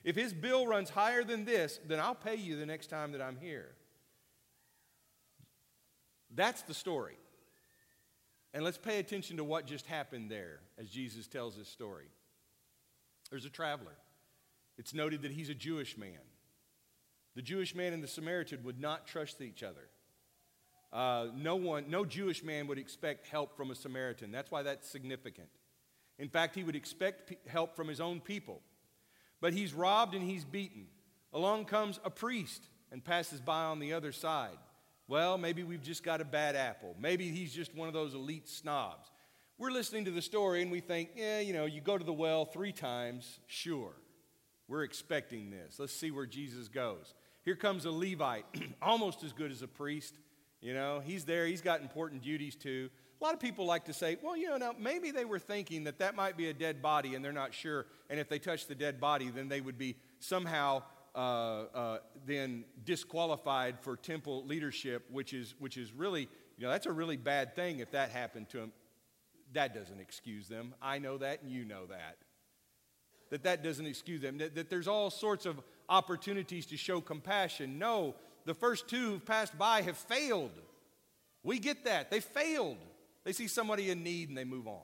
If 0.04 0.16
his 0.16 0.34
bill 0.34 0.66
runs 0.66 0.90
higher 0.90 1.24
than 1.24 1.46
this, 1.46 1.80
then 1.88 2.00
I'll 2.00 2.16
pay 2.16 2.38
you 2.38 2.58
the 2.58 2.66
next 2.66 2.88
time 2.88 3.12
that 3.12 3.22
I'm 3.22 3.38
here. 3.38 3.76
That's 6.34 6.64
the 6.64 6.74
story. 6.74 7.20
And 8.52 8.64
let's 8.64 8.80
pay 8.80 8.98
attention 8.98 9.38
to 9.38 9.44
what 9.44 9.68
just 9.68 9.86
happened 9.86 10.32
there 10.32 10.62
as 10.80 10.90
Jesus 10.90 11.28
tells 11.28 11.56
this 11.56 11.70
story. 11.70 12.08
There's 13.30 13.46
a 13.46 13.50
traveler. 13.50 13.96
It's 14.78 14.94
noted 14.94 15.22
that 15.24 15.32
he's 15.32 15.50
a 15.50 15.56
Jewish 15.56 15.98
man. 15.98 16.20
The 17.36 17.42
Jewish 17.42 17.76
man 17.76 17.94
and 17.94 18.04
the 18.04 18.08
Samaritan 18.08 18.64
would 18.64 18.80
not 18.80 19.08
trust 19.08 19.42
each 19.42 19.64
other. 19.64 19.90
Uh, 20.94 21.28
no 21.36 21.56
one, 21.58 21.90
no 21.90 22.06
Jewish 22.06 22.44
man 22.44 22.68
would 22.68 22.78
expect 22.78 23.28
help 23.28 23.58
from 23.58 23.72
a 23.72 23.76
Samaritan. 23.76 24.32
That's 24.32 24.50
why 24.50 24.64
that's 24.64 24.88
significant. 24.88 25.50
In 26.18 26.30
fact, 26.30 26.56
he 26.56 26.64
would 26.64 26.76
expect 26.76 27.30
p- 27.30 27.38
help 27.48 27.76
from 27.76 27.90
his 27.90 28.00
own 28.00 28.22
people. 28.22 28.62
But 29.42 29.54
he's 29.54 29.74
robbed 29.74 30.16
and 30.16 30.24
he's 30.24 30.46
beaten. 30.46 30.88
Along 31.34 31.66
comes 31.66 32.00
a 32.06 32.10
priest 32.10 32.70
and 32.92 33.04
passes 33.04 33.42
by 33.42 33.64
on 33.64 33.80
the 33.80 33.92
other 33.92 34.14
side. 34.14 34.58
Well, 35.08 35.38
maybe 35.38 35.64
we've 35.64 35.84
just 35.84 36.04
got 36.04 36.22
a 36.22 36.26
bad 36.26 36.56
apple. 36.56 36.96
Maybe 37.00 37.30
he's 37.30 37.54
just 37.54 37.76
one 37.76 37.90
of 37.90 37.94
those 37.94 38.14
elite 38.14 38.48
snobs. 38.48 39.12
We're 39.58 39.72
listening 39.72 40.04
to 40.04 40.12
the 40.12 40.22
story 40.22 40.62
and 40.62 40.70
we 40.70 40.82
think, 40.82 41.12
yeah, 41.16 41.40
you 41.40 41.54
know, 41.54 41.64
you 41.64 41.80
go 41.80 41.98
to 41.98 42.04
the 42.04 42.12
well 42.12 42.44
three 42.44 42.74
times, 42.74 43.40
sure. 43.48 43.94
We're 44.68 44.84
expecting 44.84 45.50
this. 45.50 45.80
Let's 45.80 45.94
see 45.94 46.12
where 46.12 46.26
Jesus 46.26 46.68
goes. 46.68 47.14
Here 47.46 47.56
comes 47.56 47.86
a 47.86 47.92
Levite, 47.92 48.46
almost 48.82 49.24
as 49.24 49.32
good 49.32 49.52
as 49.52 49.62
a 49.62 49.68
priest. 49.68 50.16
You 50.60 50.74
know, 50.74 51.02
he's 51.06 51.24
there, 51.24 51.46
he's 51.46 51.62
got 51.62 51.80
important 51.80 52.22
duties 52.22 52.56
too. 52.56 52.90
A 53.22 53.24
lot 53.24 53.34
of 53.34 53.40
people 53.40 53.66
like 53.66 53.86
to 53.86 53.94
say, 53.94 54.18
well, 54.22 54.36
you 54.36 54.50
know, 54.50 54.58
now 54.58 54.76
maybe 54.78 55.12
they 55.12 55.24
were 55.24 55.40
thinking 55.40 55.86
that 55.86 56.00
that 56.00 56.16
might 56.16 56.36
be 56.36 56.50
a 56.50 56.54
dead 56.54 56.82
body 56.82 57.16
and 57.16 57.24
they're 57.24 57.32
not 57.32 57.54
sure. 57.54 57.86
And 58.10 58.20
if 58.20 58.28
they 58.28 58.40
touch 58.40 58.68
the 58.68 58.76
dead 58.76 59.00
body, 59.00 59.30
then 59.30 59.48
they 59.48 59.62
would 59.62 59.78
be 59.78 59.96
somehow 60.20 60.84
uh, 61.16 61.64
uh, 61.74 61.98
then 62.26 62.66
disqualified 62.84 63.80
for 63.80 63.96
temple 63.96 64.46
leadership, 64.46 65.06
which 65.10 65.34
is, 65.34 65.56
which 65.60 65.78
is 65.78 65.94
really, 65.94 66.28
you 66.58 66.66
know, 66.66 66.70
that's 66.70 66.88
a 66.88 66.92
really 66.92 67.16
bad 67.16 67.56
thing 67.56 67.80
if 67.80 67.92
that 67.92 68.10
happened 68.10 68.50
to 68.50 68.58
them. 68.58 68.74
That 69.56 69.74
doesn't 69.74 70.00
excuse 70.00 70.48
them. 70.48 70.76
I 70.82 71.00
know 71.00 71.18
that, 71.18 71.42
and 71.42 71.52
you 71.52 71.66
know 71.66 71.86
that. 71.88 72.18
That 73.32 73.44
that 73.44 73.64
doesn't 73.64 73.86
excuse 73.86 74.22
them. 74.22 74.38
That, 74.38 74.56
that 74.56 74.70
there's 74.70 74.88
all 74.88 75.10
sorts 75.10 75.46
of 75.46 75.60
opportunities 75.90 76.66
to 76.68 76.78
show 76.78 77.02
compassion. 77.02 77.80
No, 77.80 78.16
the 78.46 78.54
first 78.54 78.88
two 78.88 79.12
who've 79.12 79.26
passed 79.26 79.58
by 79.58 79.82
have 79.82 79.98
failed. 79.98 80.52
We 81.42 81.60
get 81.60 81.86
that. 81.86 82.12
They 82.12 82.20
failed. 82.20 82.78
They 83.24 83.32
see 83.32 83.48
somebody 83.48 83.90
in 83.90 84.04
need 84.04 84.30
and 84.30 84.38
they 84.38 84.44
move 84.44 84.68
on. 84.68 84.82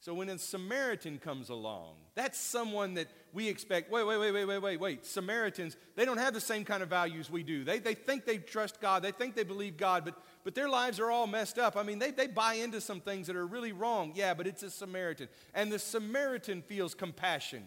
So 0.00 0.14
when 0.14 0.28
a 0.28 0.38
Samaritan 0.38 1.18
comes 1.18 1.48
along, 1.48 1.94
that's 2.16 2.36
someone 2.36 2.94
that 2.94 3.06
we 3.32 3.48
expect. 3.48 3.88
Wait, 3.90 4.04
wait, 4.04 4.18
wait, 4.18 4.32
wait, 4.32 4.44
wait, 4.46 4.58
wait, 4.58 4.80
wait. 4.80 5.06
Samaritans, 5.06 5.76
they 5.94 6.04
don't 6.04 6.18
have 6.18 6.34
the 6.34 6.40
same 6.40 6.64
kind 6.64 6.82
of 6.82 6.88
values 6.88 7.30
we 7.30 7.44
do. 7.44 7.62
They, 7.62 7.78
they 7.78 7.94
think 7.94 8.24
they 8.24 8.38
trust 8.38 8.80
God, 8.80 9.04
they 9.04 9.12
think 9.12 9.36
they 9.36 9.44
believe 9.44 9.76
God, 9.76 10.04
but, 10.04 10.16
but 10.44 10.54
their 10.54 10.68
lives 10.68 10.98
are 11.00 11.10
all 11.10 11.26
messed 11.26 11.58
up. 11.58 11.76
I 11.76 11.82
mean, 11.82 11.98
they, 11.98 12.10
they 12.10 12.26
buy 12.26 12.54
into 12.54 12.80
some 12.80 13.00
things 13.00 13.26
that 13.26 13.36
are 13.36 13.46
really 13.46 13.72
wrong. 13.72 14.12
Yeah, 14.14 14.34
but 14.34 14.46
it's 14.46 14.62
a 14.62 14.70
Samaritan. 14.70 15.28
And 15.54 15.70
the 15.70 15.78
Samaritan 15.78 16.62
feels 16.62 16.94
compassion. 16.94 17.64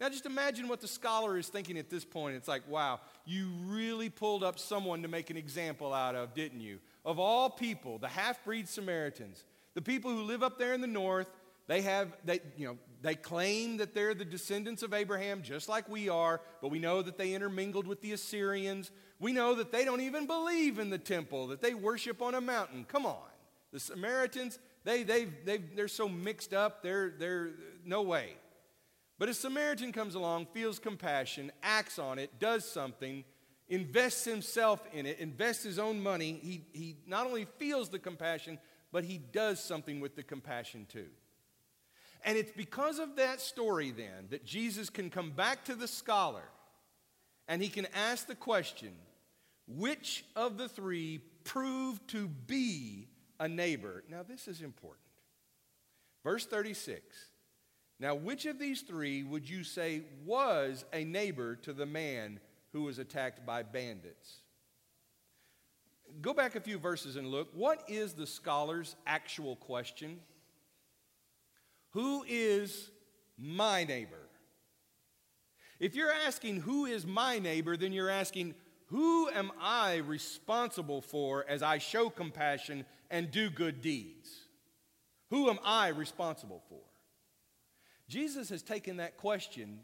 Now, 0.00 0.08
just 0.08 0.26
imagine 0.26 0.66
what 0.66 0.80
the 0.80 0.88
scholar 0.88 1.38
is 1.38 1.48
thinking 1.48 1.78
at 1.78 1.88
this 1.88 2.04
point. 2.04 2.34
It's 2.34 2.48
like, 2.48 2.68
wow, 2.68 3.00
you 3.24 3.50
really 3.66 4.08
pulled 4.08 4.42
up 4.42 4.58
someone 4.58 5.02
to 5.02 5.08
make 5.08 5.30
an 5.30 5.36
example 5.36 5.94
out 5.94 6.16
of, 6.16 6.34
didn't 6.34 6.60
you? 6.60 6.80
Of 7.04 7.18
all 7.18 7.48
people, 7.48 7.98
the 7.98 8.08
half 8.08 8.44
breed 8.44 8.68
Samaritans, 8.68 9.44
the 9.74 9.82
people 9.82 10.10
who 10.10 10.22
live 10.22 10.42
up 10.42 10.58
there 10.58 10.74
in 10.74 10.80
the 10.80 10.86
north, 10.88 11.28
they 11.68 11.82
have, 11.82 12.16
they, 12.24 12.40
you 12.56 12.66
know, 12.66 12.78
they 13.02 13.16
claim 13.16 13.78
that 13.78 13.94
they're 13.94 14.14
the 14.14 14.24
descendants 14.24 14.82
of 14.82 14.94
Abraham, 14.94 15.42
just 15.42 15.68
like 15.68 15.88
we 15.88 16.08
are, 16.08 16.40
but 16.60 16.70
we 16.70 16.78
know 16.78 17.02
that 17.02 17.18
they 17.18 17.34
intermingled 17.34 17.86
with 17.86 18.00
the 18.00 18.12
Assyrians. 18.12 18.90
We 19.18 19.32
know 19.32 19.54
that 19.56 19.72
they 19.72 19.84
don't 19.84 20.00
even 20.00 20.26
believe 20.26 20.78
in 20.78 20.88
the 20.88 20.98
temple, 20.98 21.48
that 21.48 21.60
they 21.60 21.74
worship 21.74 22.22
on 22.22 22.34
a 22.34 22.40
mountain. 22.40 22.84
Come 22.84 23.04
on. 23.04 23.16
The 23.72 23.80
Samaritans, 23.80 24.58
they, 24.84 25.02
they, 25.02 25.24
they, 25.24 25.58
they're 25.58 25.88
so 25.88 26.08
mixed 26.08 26.54
up, 26.54 26.82
they're, 26.82 27.10
they're 27.18 27.50
no 27.84 28.02
way. 28.02 28.34
But 29.18 29.28
a 29.28 29.34
Samaritan 29.34 29.92
comes 29.92 30.14
along, 30.14 30.46
feels 30.52 30.78
compassion, 30.78 31.52
acts 31.62 31.98
on 31.98 32.18
it, 32.18 32.38
does 32.38 32.64
something, 32.64 33.24
invests 33.68 34.24
himself 34.24 34.86
in 34.92 35.06
it, 35.06 35.18
invests 35.18 35.64
his 35.64 35.78
own 35.78 36.02
money. 36.02 36.38
He, 36.42 36.64
he 36.72 36.96
not 37.06 37.26
only 37.26 37.46
feels 37.58 37.88
the 37.88 37.98
compassion, 37.98 38.58
but 38.92 39.04
he 39.04 39.18
does 39.18 39.62
something 39.62 40.00
with 40.00 40.14
the 40.14 40.22
compassion 40.22 40.86
too. 40.88 41.06
And 42.24 42.38
it's 42.38 42.52
because 42.52 42.98
of 42.98 43.16
that 43.16 43.40
story 43.40 43.90
then 43.90 44.28
that 44.30 44.44
Jesus 44.44 44.90
can 44.90 45.10
come 45.10 45.30
back 45.30 45.64
to 45.64 45.74
the 45.74 45.88
scholar 45.88 46.44
and 47.48 47.60
he 47.60 47.68
can 47.68 47.86
ask 47.94 48.26
the 48.26 48.34
question 48.34 48.92
which 49.66 50.24
of 50.36 50.58
the 50.58 50.68
three 50.68 51.20
proved 51.44 52.08
to 52.08 52.28
be 52.28 53.08
a 53.40 53.48
neighbor? 53.48 54.04
Now, 54.08 54.22
this 54.22 54.48
is 54.48 54.60
important. 54.60 55.00
Verse 56.24 56.46
36 56.46 57.02
Now, 57.98 58.14
which 58.14 58.46
of 58.46 58.58
these 58.58 58.82
three 58.82 59.22
would 59.22 59.48
you 59.48 59.64
say 59.64 60.02
was 60.24 60.84
a 60.92 61.04
neighbor 61.04 61.56
to 61.56 61.72
the 61.72 61.86
man 61.86 62.40
who 62.72 62.82
was 62.84 62.98
attacked 62.98 63.44
by 63.44 63.62
bandits? 63.62 64.42
Go 66.20 66.34
back 66.34 66.56
a 66.56 66.60
few 66.60 66.78
verses 66.78 67.16
and 67.16 67.28
look. 67.28 67.48
What 67.54 67.84
is 67.88 68.12
the 68.12 68.26
scholar's 68.26 68.96
actual 69.06 69.56
question? 69.56 70.20
Who 71.92 72.24
is 72.26 72.90
my 73.38 73.84
neighbor? 73.84 74.28
If 75.78 75.94
you're 75.94 76.12
asking 76.12 76.60
who 76.60 76.86
is 76.86 77.06
my 77.06 77.38
neighbor, 77.38 77.76
then 77.76 77.92
you're 77.92 78.10
asking 78.10 78.54
who 78.86 79.28
am 79.30 79.50
I 79.60 79.96
responsible 79.96 81.00
for 81.00 81.46
as 81.48 81.62
I 81.62 81.78
show 81.78 82.10
compassion 82.10 82.84
and 83.10 83.30
do 83.30 83.48
good 83.48 83.80
deeds? 83.80 84.28
Who 85.30 85.48
am 85.48 85.58
I 85.64 85.88
responsible 85.88 86.62
for? 86.68 86.82
Jesus 88.08 88.50
has 88.50 88.62
taken 88.62 88.98
that 88.98 89.16
question. 89.16 89.80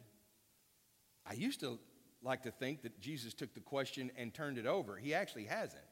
I 1.27 1.33
used 1.33 1.61
to 1.61 1.79
like 2.23 2.43
to 2.43 2.51
think 2.51 2.83
that 2.83 3.01
Jesus 3.01 3.33
took 3.33 3.55
the 3.55 3.61
question 3.61 4.11
and 4.17 4.33
turned 4.33 4.59
it 4.59 4.67
over. 4.67 4.97
He 4.97 5.15
actually 5.15 5.45
hasn't. 5.45 5.83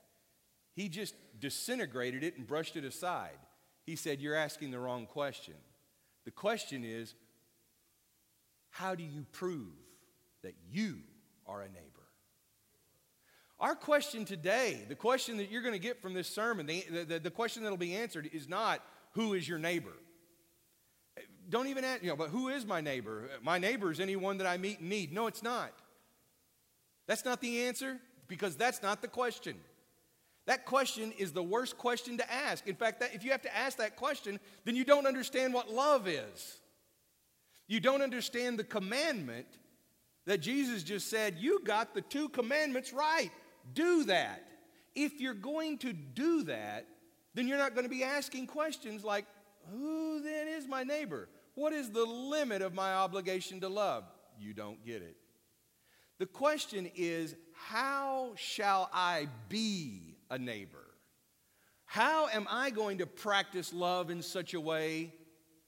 He 0.75 0.91
just 0.91 1.15
disintegrated 1.41 2.23
it 2.23 2.37
and 2.37 2.47
brushed 2.47 2.77
it 2.77 2.85
aside. 2.85 3.39
He 3.87 3.97
said, 3.97 4.21
You're 4.21 4.35
asking 4.35 4.73
the 4.73 4.79
wrong 4.79 5.07
question. 5.07 5.55
The 6.27 6.33
question 6.33 6.85
is 6.85 7.15
how 8.69 8.95
do 8.95 9.03
you 9.03 9.25
prove 9.33 9.73
that 10.43 10.55
you 10.71 10.99
are 11.47 11.63
a 11.63 11.69
neighbor? 11.69 11.83
Our 13.59 13.75
question 13.75 14.27
today, 14.27 14.85
the 14.87 14.95
question 14.95 15.39
that 15.39 15.51
you're 15.51 15.63
going 15.63 15.73
to 15.73 15.79
get 15.79 16.03
from 16.03 16.13
this 16.13 16.29
sermon, 16.29 16.67
the, 16.67 16.85
the, 17.09 17.19
the 17.19 17.31
question 17.31 17.63
that 17.63 17.71
will 17.71 17.79
be 17.79 17.95
answered 17.95 18.29
is 18.35 18.51
not 18.51 18.83
who 19.13 19.33
is 19.33 19.49
your 19.49 19.59
neighbor. 19.59 19.95
Don't 21.49 21.69
even 21.69 21.85
ask, 21.85 22.03
you 22.03 22.11
know, 22.11 22.17
but 22.17 22.29
who 22.29 22.49
is 22.49 22.67
my 22.67 22.83
neighbor? 22.83 23.31
My 23.43 23.59
neighbor 23.59 23.91
is 23.91 23.99
anyone 23.99 24.37
that 24.39 24.47
I 24.47 24.59
meet 24.59 24.81
in 24.81 24.91
need. 24.91 25.13
No, 25.13 25.29
it's 25.29 25.43
not. 25.43 25.73
That's 27.07 27.25
not 27.25 27.41
the 27.41 27.63
answer 27.63 27.99
because 28.29 28.57
that's 28.57 28.83
not 28.83 29.01
the 29.01 29.09
question. 29.09 29.57
That 30.47 30.65
question 30.65 31.13
is 31.19 31.33
the 31.33 31.43
worst 31.43 31.77
question 31.77 32.17
to 32.19 32.33
ask. 32.33 32.67
In 32.69 32.77
fact, 32.77 33.01
that, 33.01 33.15
if 33.15 33.25
you 33.25 33.33
have 33.33 33.43
to 33.43 33.57
ask 33.57 33.79
that 33.79 33.97
question, 33.97 34.39
then 34.65 34.77
you 34.77 34.85
don't 34.85 35.07
understand 35.07 35.53
what 35.53 35.71
love 35.71 36.07
is. 36.07 36.61
You 37.67 37.81
don't 37.81 38.01
understand 38.01 38.59
the 38.59 38.65
commandment 38.65 39.47
that 40.25 40.39
Jesus 40.39 40.85
just 40.85 41.11
said, 41.11 41.37
You 41.39 41.61
got 41.65 41.95
the 41.95 42.01
two 42.01 42.29
commandments 42.29 42.93
right. 42.93 43.31
Do 43.75 44.05
that. 44.05 44.43
If 44.95 45.21
you're 45.21 45.35
going 45.35 45.79
to 45.79 45.93
do 45.93 46.45
that, 46.45 46.87
then 47.35 47.49
you're 47.49 47.59
not 47.59 47.75
going 47.75 47.85
to 47.85 47.91
be 47.91 48.05
asking 48.05 48.47
questions 48.47 49.03
like, 49.03 49.27
Who 49.73 50.23
then 50.23 50.47
is 50.47 50.69
my 50.69 50.85
neighbor? 50.85 51.29
What 51.57 51.73
is 51.73 51.91
the 51.91 52.05
limit 52.05 52.63
of 52.63 52.73
my 52.73 52.95
obligation 52.95 53.61
to 53.63 53.69
love? 53.69 54.05
You 54.39 54.55
don't 54.55 54.85
get 54.87 55.03
it. 55.03 55.17
The 56.19 56.27
question 56.27 56.89
is, 56.95 57.35
How 57.53 58.31
shall 58.37 58.89
I 58.93 59.27
be 59.49 60.06
a 60.31 60.39
neighbor? 60.39 60.85
How 61.85 62.29
am 62.29 62.47
I 62.51 62.71
going 62.71 62.99
to 62.99 63.07
practice 63.07 63.73
love 63.73 64.11
in 64.11 64.23
such 64.23 64.55
a 64.55 64.61
way 64.61 65.13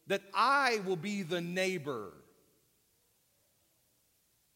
that 0.08 0.22
I 0.34 0.80
will 0.84 0.96
be 0.96 1.22
the 1.22 1.40
neighbor? 1.40 2.12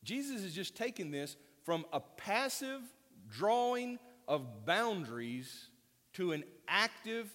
Jesus 0.05 0.43
is 0.43 0.55
just 0.55 0.77
taking 0.77 1.11
this 1.11 1.37
from 1.65 1.85
a 1.93 2.01
passive 2.01 2.81
drawing 3.31 3.99
of 4.27 4.67
boundaries 4.67 5.69
to 6.15 6.33
an 6.33 6.45
active 6.67 7.33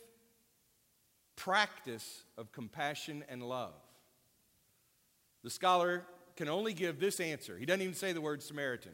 practice 1.36 2.24
of 2.38 2.51
compassion 2.51 3.24
and 3.29 3.41
love. 3.41 3.74
The 5.43 5.50
scholar 5.50 6.03
can 6.36 6.50
only 6.50 6.74
give 6.74 7.00
this 7.00 7.19
answer. 7.19 7.57
He 7.57 7.65
doesn't 7.65 7.81
even 7.81 7.93
say 7.93 8.12
the 8.12 8.21
word 8.21 8.43
Samaritan, 8.43 8.91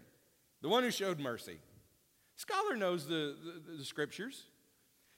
the 0.61 0.69
one 0.69 0.83
who 0.83 0.91
showed 0.91 1.19
mercy. 1.19 1.57
Scholar 2.35 2.75
knows 2.75 3.07
the, 3.07 3.35
the, 3.43 3.77
the 3.77 3.85
scriptures. 3.85 4.43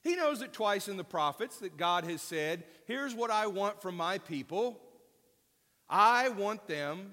He 0.03 0.15
knows 0.15 0.39
that 0.39 0.53
twice 0.53 0.88
in 0.88 0.98
the 0.98 1.03
prophets 1.03 1.57
that 1.60 1.77
God 1.77 2.05
has 2.05 2.22
said, 2.22 2.63
Here's 2.86 3.15
what 3.15 3.31
I 3.31 3.48
want 3.48 3.81
from 3.81 3.98
my 3.98 4.19
people. 4.19 4.79
I 5.89 6.29
want 6.29 6.67
them 6.67 7.12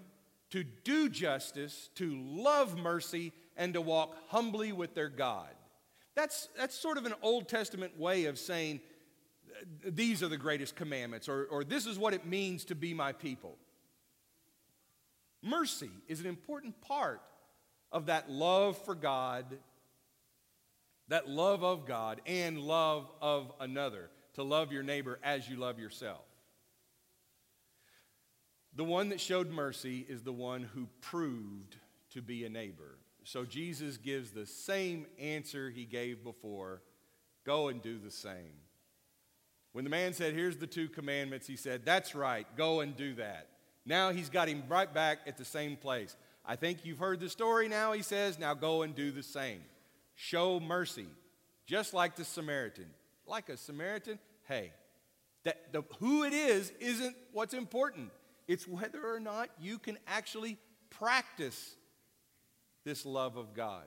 to 0.51 0.65
do 0.65 1.09
justice, 1.09 1.89
to 1.95 2.15
love 2.15 2.77
mercy, 2.77 3.33
and 3.57 3.73
to 3.75 3.81
walk 3.81 4.15
humbly 4.29 4.73
with 4.73 4.95
their 4.95 5.09
God. 5.09 5.49
That's, 6.15 6.49
that's 6.57 6.75
sort 6.75 6.99
of 6.99 7.07
an 7.07 7.15
Old 7.23 7.49
Testament 7.49 7.99
way 7.99 8.27
of 8.27 8.39
saying, 8.39 8.81
These 9.87 10.23
are 10.23 10.29
the 10.29 10.37
greatest 10.37 10.77
commandments, 10.77 11.29
or, 11.29 11.45
or 11.45 11.65
this 11.65 11.87
is 11.87 11.99
what 11.99 12.13
it 12.13 12.27
means 12.27 12.67
to 12.67 12.75
be 12.75 12.93
my 12.93 13.13
people. 13.13 13.57
Mercy 15.43 15.91
is 16.09 16.21
an 16.21 16.27
important 16.27 16.81
part 16.83 17.23
of 17.91 18.07
that 18.07 18.31
love 18.31 18.77
for 18.85 18.95
God 18.95 19.59
that 21.13 21.29
love 21.29 21.63
of 21.63 21.85
God 21.85 22.23
and 22.25 22.59
love 22.59 23.07
of 23.21 23.53
another, 23.61 24.09
to 24.33 24.43
love 24.43 24.73
your 24.73 24.83
neighbor 24.83 25.19
as 25.23 25.47
you 25.47 25.59
love 25.59 25.79
yourself. 25.79 26.25
The 28.75 28.85
one 28.85 29.11
that 29.11 29.21
showed 29.21 29.51
mercy 29.51 30.07
is 30.09 30.23
the 30.23 30.33
one 30.33 30.63
who 30.63 30.89
proved 31.03 31.77
to 32.15 32.23
be 32.23 32.47
a 32.47 32.49
neighbor. 32.49 32.97
So 33.25 33.45
Jesus 33.45 33.99
gives 33.99 34.31
the 34.31 34.47
same 34.47 35.05
answer 35.19 35.69
he 35.69 35.85
gave 35.85 36.25
before 36.25 36.81
go 37.45 37.69
and 37.69 37.83
do 37.83 37.99
the 37.99 38.11
same. 38.11 38.63
When 39.73 39.85
the 39.85 39.91
man 39.91 40.15
said, 40.15 40.33
Here's 40.33 40.57
the 40.57 40.67
two 40.67 40.89
commandments, 40.89 41.47
he 41.47 41.57
said, 41.57 41.85
That's 41.85 42.15
right, 42.15 42.47
go 42.57 42.81
and 42.81 42.97
do 42.97 43.17
that. 43.17 43.49
Now 43.85 44.13
he's 44.13 44.31
got 44.31 44.49
him 44.49 44.63
right 44.67 44.93
back 44.93 45.19
at 45.27 45.37
the 45.37 45.45
same 45.45 45.77
place. 45.77 46.17
I 46.43 46.57
think 46.57 46.87
you've 46.87 46.99
heard 46.99 47.21
the 47.21 47.29
story 47.29 47.69
now, 47.69 47.93
he 47.93 48.01
says, 48.01 48.39
Now 48.39 48.55
go 48.55 48.81
and 48.81 48.95
do 48.95 49.11
the 49.11 49.23
same 49.23 49.61
show 50.15 50.61
mercy, 50.61 51.07
just 51.67 51.95
like 51.95 52.17
the 52.17 52.25
Samaritan. 52.25 52.87
Like 53.27 53.49
a 53.49 53.57
Samaritan, 53.57 54.19
hey, 54.49 54.73
that 55.45 55.73
the, 55.73 55.83
who 55.99 56.25
it 56.25 56.33
is 56.33 56.73
isn't 56.81 57.17
what's 57.33 57.55
important. 57.55 58.11
It's 58.49 58.67
whether 58.67 59.05
or 59.05 59.21
not 59.21 59.49
you 59.61 59.79
can 59.79 59.99
actually 60.07 60.59
practice 60.91 61.77
this 62.85 63.07
love 63.07 63.37
of 63.37 63.55
God. 63.55 63.85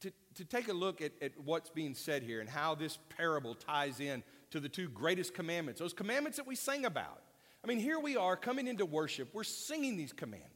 To, 0.00 0.12
to 0.34 0.44
take 0.44 0.68
a 0.68 0.72
look 0.72 1.00
at, 1.00 1.12
at 1.22 1.32
what's 1.42 1.70
being 1.70 1.94
said 1.94 2.22
here 2.22 2.40
and 2.40 2.48
how 2.48 2.74
this 2.74 2.98
parable 3.16 3.54
ties 3.54 4.00
in 4.00 4.22
to 4.50 4.60
the 4.60 4.68
two 4.68 4.88
greatest 4.88 5.34
commandments, 5.34 5.80
those 5.80 5.94
commandments 5.94 6.36
that 6.36 6.46
we 6.46 6.54
sing 6.54 6.84
about. 6.84 7.22
I 7.62 7.66
mean, 7.66 7.78
here 7.78 7.98
we 7.98 8.16
are 8.16 8.36
coming 8.36 8.68
into 8.68 8.84
worship, 8.84 9.30
we're 9.32 9.44
singing 9.44 9.96
these 9.96 10.12
commandments, 10.12 10.52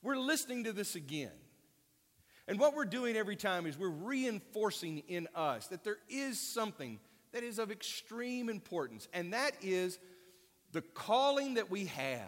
we're 0.00 0.16
listening 0.16 0.64
to 0.64 0.72
this 0.72 0.94
again. 0.94 1.32
And 2.50 2.58
what 2.58 2.74
we're 2.74 2.84
doing 2.84 3.14
every 3.14 3.36
time 3.36 3.64
is 3.64 3.78
we're 3.78 3.88
reinforcing 3.88 5.04
in 5.06 5.28
us 5.36 5.68
that 5.68 5.84
there 5.84 5.98
is 6.08 6.36
something 6.40 6.98
that 7.30 7.44
is 7.44 7.60
of 7.60 7.70
extreme 7.70 8.48
importance, 8.48 9.06
and 9.14 9.34
that 9.34 9.52
is 9.62 10.00
the 10.72 10.82
calling 10.82 11.54
that 11.54 11.70
we 11.70 11.86
have. 11.86 12.24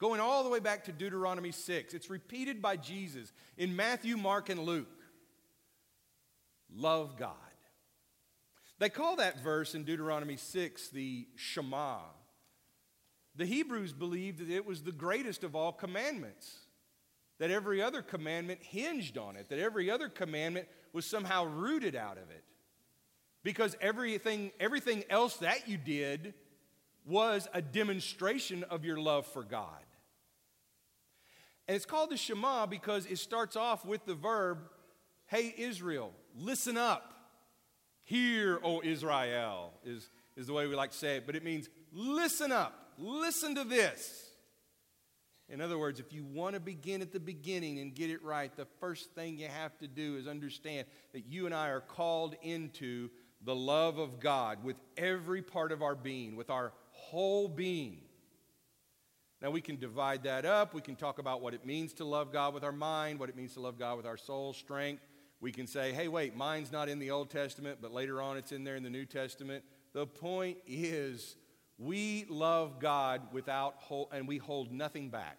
Going 0.00 0.18
all 0.18 0.42
the 0.42 0.50
way 0.50 0.58
back 0.58 0.82
to 0.86 0.92
Deuteronomy 0.92 1.52
6, 1.52 1.94
it's 1.94 2.10
repeated 2.10 2.60
by 2.60 2.76
Jesus 2.76 3.32
in 3.56 3.76
Matthew, 3.76 4.16
Mark, 4.16 4.48
and 4.48 4.58
Luke. 4.58 4.88
Love 6.74 7.16
God. 7.16 7.36
They 8.80 8.88
call 8.88 9.14
that 9.14 9.44
verse 9.44 9.76
in 9.76 9.84
Deuteronomy 9.84 10.36
6 10.36 10.88
the 10.88 11.28
Shema. 11.36 11.98
The 13.36 13.46
Hebrews 13.46 13.92
believed 13.92 14.40
that 14.40 14.50
it 14.50 14.66
was 14.66 14.82
the 14.82 14.90
greatest 14.90 15.44
of 15.44 15.54
all 15.54 15.70
commandments 15.70 16.61
that 17.42 17.50
every 17.50 17.82
other 17.82 18.02
commandment 18.02 18.62
hinged 18.62 19.18
on 19.18 19.34
it, 19.34 19.48
that 19.48 19.58
every 19.58 19.90
other 19.90 20.08
commandment 20.08 20.68
was 20.92 21.04
somehow 21.04 21.44
rooted 21.44 21.96
out 21.96 22.16
of 22.16 22.30
it. 22.30 22.44
Because 23.42 23.76
everything, 23.80 24.52
everything 24.60 25.02
else 25.10 25.38
that 25.38 25.68
you 25.68 25.76
did 25.76 26.34
was 27.04 27.48
a 27.52 27.60
demonstration 27.60 28.62
of 28.70 28.84
your 28.84 28.96
love 28.96 29.26
for 29.26 29.42
God. 29.42 29.82
And 31.66 31.74
it's 31.74 31.84
called 31.84 32.10
the 32.10 32.16
Shema 32.16 32.66
because 32.66 33.06
it 33.06 33.18
starts 33.18 33.56
off 33.56 33.84
with 33.84 34.06
the 34.06 34.14
verb, 34.14 34.58
Hey 35.26 35.52
Israel, 35.58 36.12
listen 36.38 36.76
up. 36.76 37.12
Hear, 38.04 38.60
O 38.62 38.82
Israel, 38.84 39.72
is, 39.84 40.08
is 40.36 40.46
the 40.46 40.52
way 40.52 40.68
we 40.68 40.76
like 40.76 40.92
to 40.92 40.96
say 40.96 41.16
it, 41.16 41.26
but 41.26 41.34
it 41.34 41.42
means 41.42 41.68
listen 41.92 42.52
up, 42.52 42.92
listen 42.98 43.56
to 43.56 43.64
this. 43.64 44.21
In 45.52 45.60
other 45.60 45.76
words, 45.76 46.00
if 46.00 46.14
you 46.14 46.24
want 46.24 46.54
to 46.54 46.60
begin 46.60 47.02
at 47.02 47.12
the 47.12 47.20
beginning 47.20 47.78
and 47.78 47.94
get 47.94 48.08
it 48.08 48.24
right, 48.24 48.50
the 48.56 48.64
first 48.80 49.10
thing 49.14 49.36
you 49.36 49.48
have 49.48 49.76
to 49.80 49.86
do 49.86 50.16
is 50.16 50.26
understand 50.26 50.86
that 51.12 51.26
you 51.26 51.44
and 51.44 51.54
I 51.54 51.68
are 51.68 51.82
called 51.82 52.36
into 52.40 53.10
the 53.44 53.54
love 53.54 53.98
of 53.98 54.18
God 54.18 54.64
with 54.64 54.76
every 54.96 55.42
part 55.42 55.70
of 55.70 55.82
our 55.82 55.94
being, 55.94 56.36
with 56.36 56.48
our 56.48 56.72
whole 56.90 57.48
being. 57.48 57.98
Now, 59.42 59.50
we 59.50 59.60
can 59.60 59.76
divide 59.76 60.22
that 60.22 60.46
up. 60.46 60.72
We 60.72 60.80
can 60.80 60.96
talk 60.96 61.18
about 61.18 61.42
what 61.42 61.52
it 61.52 61.66
means 61.66 61.92
to 61.94 62.04
love 62.06 62.32
God 62.32 62.54
with 62.54 62.64
our 62.64 62.72
mind, 62.72 63.18
what 63.18 63.28
it 63.28 63.36
means 63.36 63.52
to 63.54 63.60
love 63.60 63.78
God 63.78 63.98
with 63.98 64.06
our 64.06 64.16
soul, 64.16 64.54
strength. 64.54 65.02
We 65.42 65.52
can 65.52 65.66
say, 65.66 65.92
hey, 65.92 66.08
wait, 66.08 66.34
mine's 66.34 66.72
not 66.72 66.88
in 66.88 66.98
the 66.98 67.10
Old 67.10 67.28
Testament, 67.28 67.80
but 67.82 67.92
later 67.92 68.22
on 68.22 68.38
it's 68.38 68.52
in 68.52 68.64
there 68.64 68.76
in 68.76 68.84
the 68.84 68.88
New 68.88 69.04
Testament. 69.04 69.64
The 69.92 70.06
point 70.06 70.56
is, 70.66 71.36
we 71.76 72.24
love 72.30 72.78
God 72.78 73.20
without 73.32 73.74
hold, 73.78 74.08
and 74.12 74.26
we 74.26 74.38
hold 74.38 74.72
nothing 74.72 75.10
back. 75.10 75.36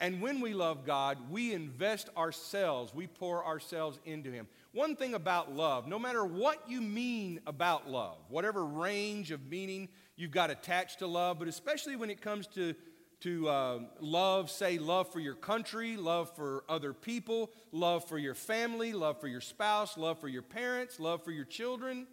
And 0.00 0.22
when 0.22 0.40
we 0.40 0.54
love 0.54 0.86
God, 0.86 1.18
we 1.28 1.52
invest 1.52 2.08
ourselves, 2.16 2.94
we 2.94 3.08
pour 3.08 3.44
ourselves 3.44 3.98
into 4.04 4.30
Him. 4.30 4.46
One 4.72 4.94
thing 4.94 5.14
about 5.14 5.52
love, 5.52 5.88
no 5.88 5.98
matter 5.98 6.24
what 6.24 6.70
you 6.70 6.80
mean 6.80 7.40
about 7.48 7.90
love, 7.90 8.18
whatever 8.28 8.64
range 8.64 9.32
of 9.32 9.48
meaning 9.48 9.88
you've 10.14 10.30
got 10.30 10.50
attached 10.50 11.00
to 11.00 11.08
love, 11.08 11.40
but 11.40 11.48
especially 11.48 11.96
when 11.96 12.10
it 12.10 12.20
comes 12.20 12.46
to, 12.48 12.74
to 13.22 13.48
uh, 13.48 13.78
love, 14.00 14.52
say 14.52 14.78
love 14.78 15.12
for 15.12 15.18
your 15.18 15.34
country, 15.34 15.96
love 15.96 16.30
for 16.36 16.62
other 16.68 16.92
people, 16.92 17.50
love 17.72 18.06
for 18.06 18.18
your 18.18 18.34
family, 18.34 18.92
love 18.92 19.20
for 19.20 19.26
your 19.26 19.40
spouse, 19.40 19.98
love 19.98 20.20
for 20.20 20.28
your 20.28 20.42
parents, 20.42 21.00
love 21.00 21.24
for 21.24 21.32
your 21.32 21.44
children. 21.44 22.06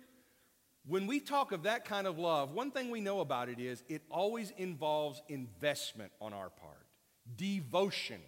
When 0.88 1.06
we 1.06 1.20
talk 1.20 1.52
of 1.52 1.64
that 1.64 1.86
kind 1.86 2.08
of 2.08 2.18
love, 2.18 2.52
one 2.52 2.72
thing 2.72 2.90
we 2.90 3.02
know 3.02 3.20
about 3.20 3.48
it 3.48 3.60
is 3.60 3.84
it 3.90 4.02
always 4.10 4.52
involves 4.58 5.22
investment 5.30 6.12
on 6.20 6.34
our 6.34 6.50
part 6.50 6.85
devotion. 7.38 8.22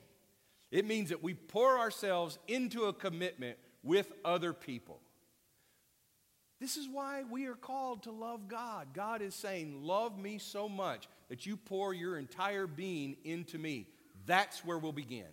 It 0.72 0.86
means 0.86 1.10
that 1.10 1.24
we 1.24 1.34
pour 1.34 1.78
ourselves 1.78 2.38
into 2.48 2.86
a 2.86 2.94
commitment 2.94 3.58
with 3.84 4.12
other 4.26 4.54
people. 4.54 5.00
This 6.60 6.76
is 6.76 6.88
why 6.92 7.24
we 7.30 7.46
are 7.46 7.56
called 7.56 8.04
to 8.04 8.12
love 8.12 8.48
God. 8.48 8.88
God 8.94 9.22
is 9.22 9.36
saying, 9.36 9.84
Love 9.84 10.18
me 10.18 10.40
so 10.40 10.68
much 10.68 11.08
that 11.30 11.46
you 11.46 11.56
pour 11.56 11.94
your 11.94 12.18
entire 12.18 12.68
being 12.68 13.16
into 13.24 13.58
me. 13.58 13.88
That's 14.26 14.66
where 14.66 14.78
we'll 14.78 14.92
begin. 14.92 15.28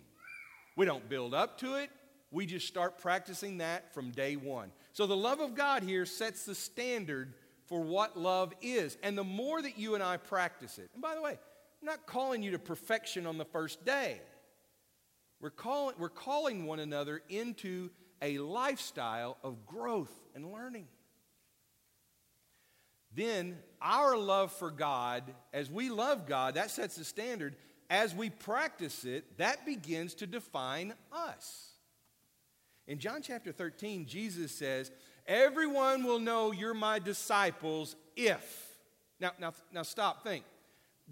We 0.75 0.85
don't 0.85 1.09
build 1.09 1.33
up 1.33 1.57
to 1.59 1.75
it, 1.75 1.89
we 2.31 2.45
just 2.45 2.67
start 2.67 2.99
practicing 2.99 3.59
that 3.59 3.93
from 3.93 4.11
day 4.11 4.35
one. 4.35 4.71
So 4.93 5.07
the 5.07 5.17
love 5.17 5.39
of 5.39 5.55
God 5.55 5.83
here 5.83 6.05
sets 6.05 6.45
the 6.45 6.55
standard 6.55 7.33
for 7.67 7.81
what 7.81 8.17
love 8.17 8.53
is. 8.61 8.97
And 9.01 9.17
the 9.17 9.23
more 9.23 9.61
that 9.61 9.77
you 9.77 9.95
and 9.95 10.03
I 10.03 10.17
practice 10.17 10.77
it, 10.77 10.89
and 10.93 11.01
by 11.01 11.15
the 11.15 11.21
way, 11.21 11.39
I'm 11.85 11.91
not 11.91 12.07
calling 12.07 12.41
you 12.41 12.49
to 12.49 12.57
perfection 12.57 13.27
on 13.27 13.37
the 13.37 13.45
first 13.45 13.85
day. 13.85 14.19
We're 15.39 15.51
calling, 15.51 15.93
we're 15.99 16.09
calling 16.09 16.65
one 16.65 16.79
another 16.79 17.21
into 17.29 17.91
a 18.23 18.39
lifestyle 18.39 19.37
of 19.43 19.67
growth 19.67 20.11
and 20.33 20.51
learning. 20.51 20.87
Then, 23.13 23.59
our 23.83 24.17
love 24.17 24.51
for 24.51 24.71
God, 24.71 25.31
as 25.53 25.69
we 25.69 25.91
love 25.91 26.25
God, 26.25 26.55
that 26.55 26.71
sets 26.71 26.95
the 26.95 27.03
standard. 27.03 27.55
As 27.87 28.15
we 28.15 28.31
practice 28.31 29.05
it, 29.05 29.37
that 29.37 29.63
begins 29.63 30.15
to 30.15 30.25
define 30.25 30.95
us. 31.11 31.69
In 32.87 32.97
John 32.97 33.21
chapter 33.21 33.51
13, 33.51 34.07
Jesus 34.07 34.51
says, 34.51 34.89
Everyone 35.27 36.03
will 36.03 36.19
know 36.19 36.51
you're 36.51 36.73
my 36.73 36.97
disciples 36.97 37.95
if. 38.15 38.75
Now, 39.19 39.33
now, 39.39 39.53
now 39.71 39.83
stop, 39.83 40.23
think. 40.23 40.45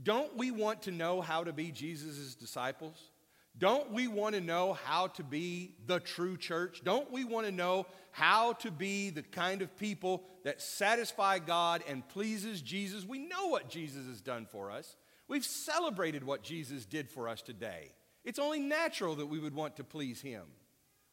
Don't 0.02 0.36
we 0.36 0.52
want 0.52 0.84
to 0.84 0.92
know 0.92 1.22
how 1.22 1.44
to 1.44 1.54
be 1.54 1.72
Jesus' 1.72 2.36
disciples? 2.36 3.12
Don't 3.58 3.92
we 3.92 4.08
want 4.08 4.34
to 4.34 4.42
know 4.42 4.74
how 4.74 5.08
to 5.08 5.24
be 5.24 5.76
the 5.86 6.00
true 6.00 6.38
church? 6.38 6.82
Don't 6.84 7.12
we 7.12 7.24
want 7.24 7.46
to 7.46 7.52
know 7.52 7.86
how 8.12 8.54
to 8.54 8.72
be 8.72 9.12
the 9.12 9.22
kind 9.22 9.62
of 9.62 9.78
people 9.78 10.24
that 10.44 10.60
satisfy 10.60 11.38
God 11.38 11.84
and 11.88 12.08
pleases 12.10 12.62
Jesus? 12.62 13.06
We 13.06 13.20
know 13.20 13.48
what 13.48 13.70
Jesus 13.70 14.08
has 14.08 14.22
done 14.22 14.48
for 14.48 14.72
us. 14.72 14.96
We've 15.28 15.46
celebrated 15.46 16.24
what 16.24 16.42
Jesus 16.42 16.86
did 16.86 17.10
for 17.10 17.28
us 17.30 17.42
today 17.42 17.92
It's 18.24 18.40
only 18.40 18.60
natural 18.60 19.16
that 19.16 19.28
we 19.28 19.40
would 19.40 19.54
want 19.54 19.78
to 19.78 19.84
please 19.84 20.22
Him. 20.22 20.44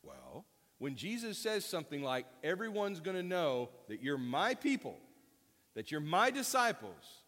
Well, 0.03 0.47
when 0.79 0.97
Jesus 0.97 1.37
says 1.37 1.65
something 1.65 2.03
like, 2.03 2.25
Everyone's 2.43 3.01
going 3.01 3.17
to 3.17 3.23
know 3.23 3.69
that 3.89 4.03
you're 4.03 4.17
my 4.17 4.55
people, 4.55 4.97
that 5.75 5.91
you're 5.91 6.01
my 6.01 6.31
disciples, 6.31 7.20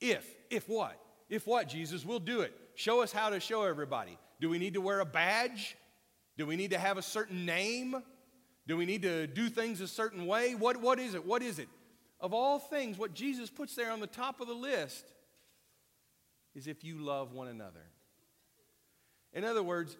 if, 0.00 0.26
if 0.50 0.68
what? 0.68 0.98
If 1.28 1.46
what, 1.46 1.68
Jesus? 1.68 2.04
We'll 2.04 2.18
do 2.18 2.40
it. 2.40 2.52
Show 2.74 3.02
us 3.02 3.12
how 3.12 3.30
to 3.30 3.40
show 3.40 3.64
everybody. 3.64 4.18
Do 4.40 4.48
we 4.48 4.58
need 4.58 4.74
to 4.74 4.80
wear 4.80 5.00
a 5.00 5.04
badge? 5.04 5.76
Do 6.36 6.46
we 6.46 6.56
need 6.56 6.70
to 6.70 6.78
have 6.78 6.98
a 6.98 7.02
certain 7.02 7.44
name? 7.44 8.02
Do 8.66 8.76
we 8.76 8.86
need 8.86 9.02
to 9.02 9.26
do 9.26 9.48
things 9.48 9.80
a 9.80 9.88
certain 9.88 10.26
way? 10.26 10.54
What, 10.54 10.78
what 10.78 10.98
is 10.98 11.14
it? 11.14 11.24
What 11.26 11.42
is 11.42 11.58
it? 11.58 11.68
Of 12.20 12.34
all 12.34 12.58
things, 12.58 12.98
what 12.98 13.14
Jesus 13.14 13.50
puts 13.50 13.74
there 13.74 13.90
on 13.90 14.00
the 14.00 14.06
top 14.06 14.40
of 14.40 14.48
the 14.48 14.54
list 14.54 15.04
is 16.54 16.66
if 16.66 16.84
you 16.84 16.98
love 16.98 17.32
one 17.32 17.48
another. 17.48 17.84
In 19.32 19.44
other 19.44 19.62
words, 19.62 19.96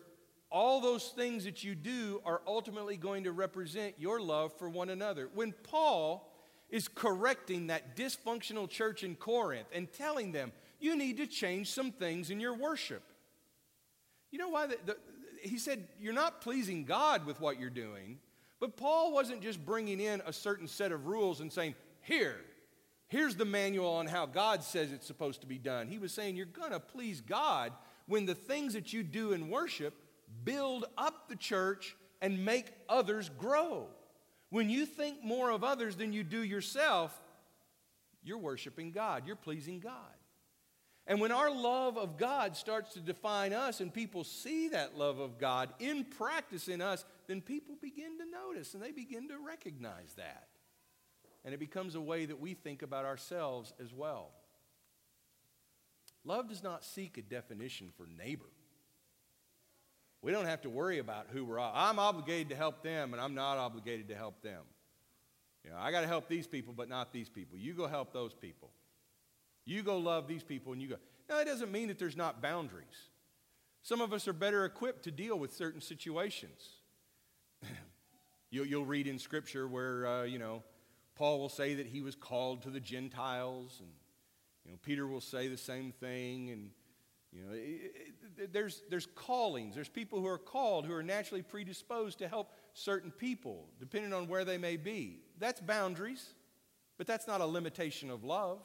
all 0.50 0.80
those 0.80 1.08
things 1.08 1.44
that 1.44 1.62
you 1.62 1.74
do 1.74 2.20
are 2.24 2.42
ultimately 2.46 2.96
going 2.96 3.24
to 3.24 3.32
represent 3.32 3.94
your 3.98 4.20
love 4.20 4.52
for 4.58 4.68
one 4.68 4.90
another. 4.90 5.28
When 5.34 5.52
Paul 5.62 6.29
is 6.70 6.88
correcting 6.88 7.66
that 7.66 7.96
dysfunctional 7.96 8.68
church 8.68 9.02
in 9.02 9.16
Corinth 9.16 9.66
and 9.72 9.92
telling 9.92 10.32
them, 10.32 10.52
you 10.78 10.96
need 10.96 11.18
to 11.18 11.26
change 11.26 11.70
some 11.70 11.92
things 11.92 12.30
in 12.30 12.40
your 12.40 12.54
worship. 12.54 13.02
You 14.30 14.38
know 14.38 14.48
why? 14.48 14.66
The, 14.66 14.78
the, 14.86 14.96
he 15.42 15.58
said, 15.58 15.86
You're 16.00 16.14
not 16.14 16.40
pleasing 16.40 16.84
God 16.84 17.26
with 17.26 17.40
what 17.40 17.58
you're 17.60 17.70
doing. 17.70 18.18
But 18.60 18.76
Paul 18.76 19.12
wasn't 19.12 19.42
just 19.42 19.64
bringing 19.64 20.00
in 20.00 20.22
a 20.26 20.32
certain 20.32 20.68
set 20.68 20.92
of 20.92 21.06
rules 21.06 21.40
and 21.40 21.52
saying, 21.52 21.74
Here, 22.02 22.36
here's 23.08 23.36
the 23.36 23.44
manual 23.44 23.90
on 23.94 24.06
how 24.06 24.26
God 24.26 24.62
says 24.62 24.92
it's 24.92 25.06
supposed 25.06 25.40
to 25.40 25.46
be 25.46 25.58
done. 25.58 25.88
He 25.88 25.98
was 25.98 26.12
saying, 26.12 26.36
You're 26.36 26.46
going 26.46 26.72
to 26.72 26.80
please 26.80 27.20
God 27.20 27.72
when 28.06 28.26
the 28.26 28.34
things 28.34 28.74
that 28.74 28.92
you 28.92 29.02
do 29.02 29.32
in 29.32 29.50
worship 29.50 29.94
build 30.44 30.84
up 30.96 31.28
the 31.28 31.36
church 31.36 31.96
and 32.20 32.44
make 32.44 32.72
others 32.88 33.30
grow. 33.38 33.88
When 34.50 34.68
you 34.68 34.84
think 34.84 35.24
more 35.24 35.50
of 35.50 35.64
others 35.64 35.96
than 35.96 36.12
you 36.12 36.24
do 36.24 36.42
yourself, 36.42 37.18
you're 38.22 38.38
worshiping 38.38 38.90
God, 38.90 39.26
you're 39.26 39.36
pleasing 39.36 39.80
God. 39.80 39.94
And 41.06 41.20
when 41.20 41.32
our 41.32 41.50
love 41.50 41.96
of 41.96 42.18
God 42.18 42.56
starts 42.56 42.92
to 42.94 43.00
define 43.00 43.52
us 43.52 43.80
and 43.80 43.92
people 43.92 44.22
see 44.22 44.68
that 44.68 44.96
love 44.96 45.18
of 45.18 45.38
God 45.38 45.70
in 45.78 46.04
practice 46.04 46.68
in 46.68 46.80
us, 46.80 47.04
then 47.26 47.40
people 47.40 47.76
begin 47.80 48.18
to 48.18 48.24
notice 48.30 48.74
and 48.74 48.82
they 48.82 48.92
begin 48.92 49.28
to 49.28 49.38
recognize 49.38 50.12
that. 50.16 50.48
And 51.44 51.54
it 51.54 51.58
becomes 51.58 51.94
a 51.94 52.00
way 52.00 52.26
that 52.26 52.38
we 52.38 52.54
think 52.54 52.82
about 52.82 53.06
ourselves 53.06 53.72
as 53.82 53.94
well. 53.94 54.30
Love 56.24 56.48
does 56.48 56.62
not 56.62 56.84
seek 56.84 57.16
a 57.16 57.22
definition 57.22 57.92
for 57.96 58.06
neighbor. 58.06 58.50
We 60.22 60.32
don't 60.32 60.46
have 60.46 60.62
to 60.62 60.70
worry 60.70 60.98
about 60.98 61.28
who 61.32 61.44
we're. 61.44 61.58
I'm 61.58 61.98
obligated 61.98 62.50
to 62.50 62.56
help 62.56 62.82
them, 62.82 63.12
and 63.12 63.22
I'm 63.22 63.34
not 63.34 63.56
obligated 63.56 64.08
to 64.08 64.14
help 64.14 64.42
them. 64.42 64.62
You 65.64 65.70
know, 65.70 65.76
I 65.78 65.90
got 65.92 66.02
to 66.02 66.06
help 66.06 66.28
these 66.28 66.46
people, 66.46 66.74
but 66.76 66.88
not 66.88 67.12
these 67.12 67.28
people. 67.28 67.58
You 67.58 67.74
go 67.74 67.86
help 67.86 68.12
those 68.12 68.34
people. 68.34 68.70
You 69.64 69.82
go 69.82 69.98
love 69.98 70.26
these 70.26 70.42
people, 70.42 70.72
and 70.72 70.82
you 70.82 70.88
go. 70.88 70.96
Now, 71.28 71.36
that 71.36 71.46
doesn't 71.46 71.72
mean 71.72 71.88
that 71.88 71.98
there's 71.98 72.16
not 72.16 72.42
boundaries. 72.42 73.08
Some 73.82 74.00
of 74.00 74.12
us 74.12 74.28
are 74.28 74.32
better 74.32 74.64
equipped 74.64 75.04
to 75.04 75.10
deal 75.10 75.38
with 75.38 75.54
certain 75.54 75.80
situations. 75.80 76.68
you'll, 78.50 78.66
you'll, 78.66 78.84
read 78.84 79.06
in 79.06 79.18
Scripture 79.18 79.66
where, 79.68 80.06
uh, 80.06 80.22
you 80.24 80.38
know, 80.38 80.62
Paul 81.14 81.38
will 81.38 81.48
say 81.48 81.74
that 81.74 81.86
he 81.86 82.02
was 82.02 82.14
called 82.14 82.62
to 82.62 82.70
the 82.70 82.80
Gentiles, 82.80 83.76
and, 83.80 83.90
you 84.64 84.72
know, 84.72 84.78
Peter 84.82 85.06
will 85.06 85.20
say 85.20 85.48
the 85.48 85.56
same 85.56 85.92
thing, 85.92 86.50
and 86.50 86.70
you 87.32 87.42
know, 87.42 87.52
it, 87.52 87.92
it, 87.94 88.14
there's, 88.52 88.82
there's 88.90 89.06
callings. 89.14 89.74
There's 89.74 89.88
people 89.88 90.20
who 90.20 90.26
are 90.26 90.38
called 90.38 90.86
who 90.86 90.94
are 90.94 91.02
naturally 91.02 91.42
predisposed 91.42 92.18
to 92.18 92.28
help 92.28 92.52
certain 92.74 93.10
people, 93.10 93.68
depending 93.78 94.12
on 94.12 94.28
where 94.28 94.44
they 94.44 94.58
may 94.58 94.76
be. 94.76 95.20
That's 95.38 95.60
boundaries, 95.60 96.34
but 96.98 97.06
that's 97.06 97.26
not 97.26 97.40
a 97.40 97.46
limitation 97.46 98.10
of 98.10 98.24
love. 98.24 98.60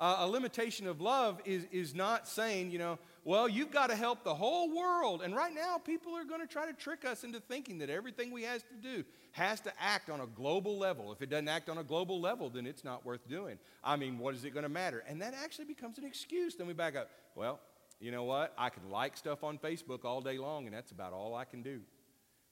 Uh, 0.00 0.18
a 0.20 0.28
limitation 0.28 0.86
of 0.86 1.00
love 1.00 1.40
is, 1.44 1.66
is 1.72 1.92
not 1.92 2.28
saying, 2.28 2.70
you 2.70 2.78
know, 2.78 2.98
well, 3.24 3.48
you've 3.48 3.72
got 3.72 3.90
to 3.90 3.96
help 3.96 4.22
the 4.22 4.34
whole 4.34 4.74
world. 4.74 5.22
And 5.22 5.34
right 5.34 5.52
now, 5.52 5.76
people 5.76 6.16
are 6.16 6.24
going 6.24 6.40
to 6.40 6.46
try 6.46 6.66
to 6.66 6.72
trick 6.72 7.04
us 7.04 7.24
into 7.24 7.40
thinking 7.40 7.78
that 7.78 7.90
everything 7.90 8.30
we 8.30 8.44
have 8.44 8.62
to 8.68 8.74
do 8.80 9.04
has 9.32 9.60
to 9.62 9.72
act 9.80 10.08
on 10.08 10.20
a 10.20 10.26
global 10.26 10.78
level. 10.78 11.12
If 11.12 11.20
it 11.20 11.28
doesn't 11.28 11.48
act 11.48 11.68
on 11.68 11.78
a 11.78 11.84
global 11.84 12.20
level, 12.20 12.48
then 12.48 12.64
it's 12.64 12.84
not 12.84 13.04
worth 13.04 13.28
doing. 13.28 13.58
I 13.82 13.96
mean, 13.96 14.18
what 14.18 14.34
is 14.34 14.44
it 14.44 14.54
going 14.54 14.62
to 14.62 14.68
matter? 14.68 15.02
And 15.08 15.20
that 15.20 15.34
actually 15.34 15.64
becomes 15.64 15.98
an 15.98 16.04
excuse. 16.04 16.54
Then 16.54 16.68
we 16.68 16.74
back 16.74 16.94
up. 16.94 17.10
Well, 17.34 17.58
you 18.00 18.10
know 18.12 18.24
what? 18.24 18.54
I 18.56 18.70
can 18.70 18.90
like 18.90 19.16
stuff 19.16 19.42
on 19.42 19.58
Facebook 19.58 20.04
all 20.04 20.20
day 20.20 20.38
long, 20.38 20.66
and 20.66 20.74
that's 20.74 20.92
about 20.92 21.12
all 21.12 21.34
I 21.34 21.44
can 21.44 21.62
do. 21.62 21.80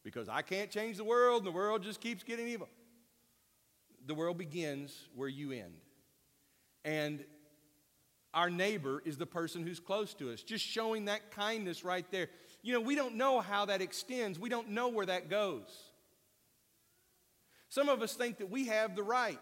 Because 0.02 0.28
I 0.28 0.42
can't 0.42 0.70
change 0.70 0.96
the 0.96 1.04
world, 1.04 1.38
and 1.38 1.46
the 1.46 1.56
world 1.56 1.82
just 1.82 2.00
keeps 2.00 2.22
getting 2.22 2.48
evil. 2.48 2.68
The 4.06 4.14
world 4.14 4.38
begins 4.38 4.96
where 5.14 5.28
you 5.28 5.52
end. 5.52 5.74
And 6.84 7.24
our 8.34 8.50
neighbor 8.50 9.02
is 9.04 9.16
the 9.16 9.26
person 9.26 9.66
who's 9.66 9.80
close 9.80 10.14
to 10.14 10.30
us. 10.30 10.42
Just 10.42 10.64
showing 10.64 11.06
that 11.06 11.30
kindness 11.30 11.84
right 11.84 12.04
there. 12.10 12.28
You 12.62 12.72
know, 12.72 12.80
we 12.80 12.94
don't 12.94 13.16
know 13.16 13.40
how 13.40 13.64
that 13.66 13.80
extends, 13.80 14.38
we 14.38 14.48
don't 14.48 14.70
know 14.70 14.88
where 14.88 15.06
that 15.06 15.30
goes. 15.30 15.68
Some 17.68 17.88
of 17.88 18.02
us 18.02 18.14
think 18.14 18.38
that 18.38 18.50
we 18.50 18.66
have 18.66 18.94
the 18.94 19.02
right 19.02 19.38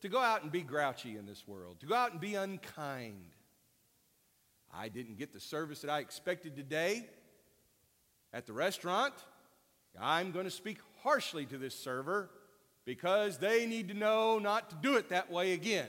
to 0.00 0.08
go 0.08 0.18
out 0.18 0.42
and 0.42 0.50
be 0.50 0.62
grouchy 0.62 1.16
in 1.16 1.26
this 1.26 1.46
world, 1.46 1.80
to 1.80 1.86
go 1.86 1.94
out 1.94 2.12
and 2.12 2.20
be 2.20 2.34
unkind. 2.34 3.35
I 4.72 4.88
didn't 4.88 5.18
get 5.18 5.32
the 5.32 5.40
service 5.40 5.80
that 5.80 5.90
I 5.90 6.00
expected 6.00 6.56
today 6.56 7.06
at 8.32 8.46
the 8.46 8.52
restaurant. 8.52 9.14
I'm 10.00 10.32
going 10.32 10.44
to 10.44 10.50
speak 10.50 10.78
harshly 11.02 11.46
to 11.46 11.58
this 11.58 11.74
server 11.74 12.30
because 12.84 13.38
they 13.38 13.66
need 13.66 13.88
to 13.88 13.94
know 13.94 14.38
not 14.38 14.70
to 14.70 14.76
do 14.76 14.96
it 14.96 15.08
that 15.08 15.30
way 15.30 15.52
again. 15.52 15.88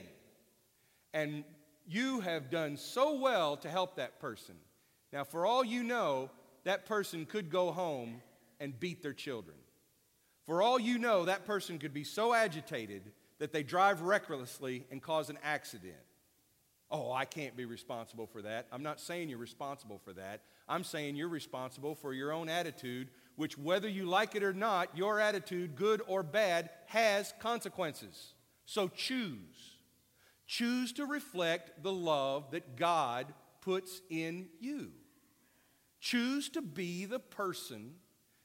And 1.12 1.44
you 1.86 2.20
have 2.20 2.50
done 2.50 2.76
so 2.76 3.18
well 3.18 3.56
to 3.58 3.68
help 3.68 3.96
that 3.96 4.20
person. 4.20 4.56
Now, 5.12 5.24
for 5.24 5.46
all 5.46 5.64
you 5.64 5.82
know, 5.82 6.30
that 6.64 6.86
person 6.86 7.24
could 7.24 7.50
go 7.50 7.70
home 7.70 8.20
and 8.60 8.78
beat 8.78 9.02
their 9.02 9.14
children. 9.14 9.56
For 10.44 10.62
all 10.62 10.78
you 10.78 10.98
know, 10.98 11.24
that 11.24 11.46
person 11.46 11.78
could 11.78 11.94
be 11.94 12.04
so 12.04 12.34
agitated 12.34 13.02
that 13.38 13.52
they 13.52 13.62
drive 13.62 14.02
recklessly 14.02 14.86
and 14.90 15.00
cause 15.00 15.30
an 15.30 15.38
accident. 15.42 15.94
Oh, 16.90 17.12
I 17.12 17.26
can't 17.26 17.56
be 17.56 17.66
responsible 17.66 18.26
for 18.26 18.40
that. 18.42 18.66
I'm 18.72 18.82
not 18.82 19.00
saying 19.00 19.28
you're 19.28 19.38
responsible 19.38 19.98
for 19.98 20.14
that. 20.14 20.42
I'm 20.68 20.84
saying 20.84 21.16
you're 21.16 21.28
responsible 21.28 21.94
for 21.94 22.14
your 22.14 22.32
own 22.32 22.48
attitude, 22.48 23.10
which, 23.36 23.58
whether 23.58 23.88
you 23.88 24.06
like 24.06 24.34
it 24.34 24.42
or 24.42 24.54
not, 24.54 24.96
your 24.96 25.20
attitude, 25.20 25.76
good 25.76 26.00
or 26.06 26.22
bad, 26.22 26.70
has 26.86 27.34
consequences. 27.40 28.32
So 28.64 28.88
choose. 28.88 29.76
Choose 30.46 30.92
to 30.94 31.04
reflect 31.04 31.82
the 31.82 31.92
love 31.92 32.52
that 32.52 32.76
God 32.76 33.26
puts 33.60 34.00
in 34.08 34.48
you. 34.58 34.92
Choose 36.00 36.48
to 36.50 36.62
be 36.62 37.04
the 37.04 37.18
person 37.18 37.96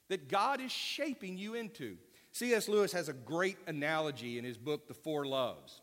that 0.08 0.28
God 0.28 0.60
is 0.60 0.70
shaping 0.70 1.38
you 1.38 1.54
into. 1.54 1.96
C.S. 2.32 2.68
Lewis 2.68 2.92
has 2.92 3.08
a 3.08 3.14
great 3.14 3.56
analogy 3.66 4.38
in 4.38 4.44
his 4.44 4.58
book, 4.58 4.86
The 4.86 4.94
Four 4.94 5.24
Loves. 5.24 5.80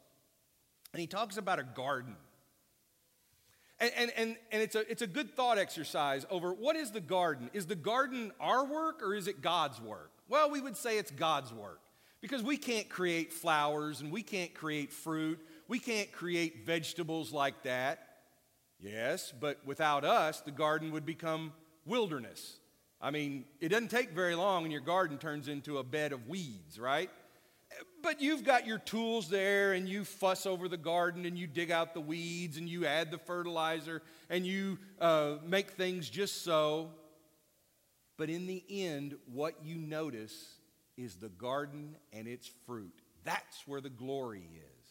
And 0.93 0.99
he 0.99 1.07
talks 1.07 1.37
about 1.37 1.59
a 1.59 1.63
garden. 1.63 2.15
And, 3.81 3.91
and, 3.97 4.11
and, 4.15 4.35
and 4.53 4.61
it's, 4.61 4.75
a, 4.75 4.89
it's 4.89 5.01
a 5.01 5.07
good 5.07 5.35
thought 5.35 5.57
exercise 5.57 6.25
over 6.29 6.53
what 6.53 6.77
is 6.77 6.91
the 6.91 7.01
garden? 7.01 7.49
Is 7.51 7.65
the 7.65 7.75
garden 7.75 8.31
our 8.39 8.63
work 8.63 9.03
or 9.03 9.13
is 9.13 9.27
it 9.27 9.41
God's 9.41 9.81
work? 9.81 10.11
Well, 10.29 10.49
we 10.49 10.61
would 10.61 10.77
say 10.77 10.97
it's 10.97 11.11
God's 11.11 11.51
work 11.51 11.81
because 12.21 12.41
we 12.43 12.55
can't 12.55 12.87
create 12.87 13.33
flowers 13.33 13.99
and 13.99 14.11
we 14.11 14.21
can't 14.21 14.53
create 14.53 14.93
fruit 14.93 15.39
we 15.71 15.79
can't 15.79 16.11
create 16.11 16.65
vegetables 16.65 17.31
like 17.31 17.63
that. 17.63 18.05
Yes, 18.81 19.31
but 19.39 19.65
without 19.65 20.03
us, 20.03 20.41
the 20.41 20.51
garden 20.51 20.91
would 20.91 21.05
become 21.05 21.53
wilderness. 21.85 22.57
I 22.99 23.09
mean, 23.09 23.45
it 23.61 23.69
doesn't 23.69 23.87
take 23.87 24.11
very 24.11 24.35
long 24.35 24.63
and 24.63 24.71
your 24.73 24.81
garden 24.81 25.17
turns 25.17 25.47
into 25.47 25.77
a 25.77 25.83
bed 25.85 26.11
of 26.11 26.27
weeds, 26.27 26.77
right? 26.77 27.09
But 28.01 28.21
you've 28.21 28.43
got 28.43 28.65
your 28.65 28.79
tools 28.79 29.29
there 29.29 29.73
and 29.73 29.87
you 29.87 30.03
fuss 30.03 30.45
over 30.45 30.67
the 30.67 30.77
garden 30.77 31.25
and 31.25 31.37
you 31.37 31.45
dig 31.45 31.71
out 31.71 31.93
the 31.93 32.01
weeds 32.01 32.57
and 32.57 32.67
you 32.67 32.85
add 32.85 33.11
the 33.11 33.17
fertilizer 33.17 34.01
and 34.29 34.45
you 34.45 34.79
uh, 34.99 35.35
make 35.45 35.71
things 35.71 36.09
just 36.09 36.43
so. 36.43 36.91
But 38.17 38.29
in 38.29 38.47
the 38.47 38.63
end, 38.69 39.15
what 39.31 39.63
you 39.63 39.75
notice 39.75 40.55
is 40.97 41.15
the 41.15 41.29
garden 41.29 41.95
and 42.11 42.27
its 42.27 42.49
fruit. 42.65 42.93
That's 43.23 43.67
where 43.67 43.81
the 43.81 43.89
glory 43.89 44.47
is. 44.55 44.87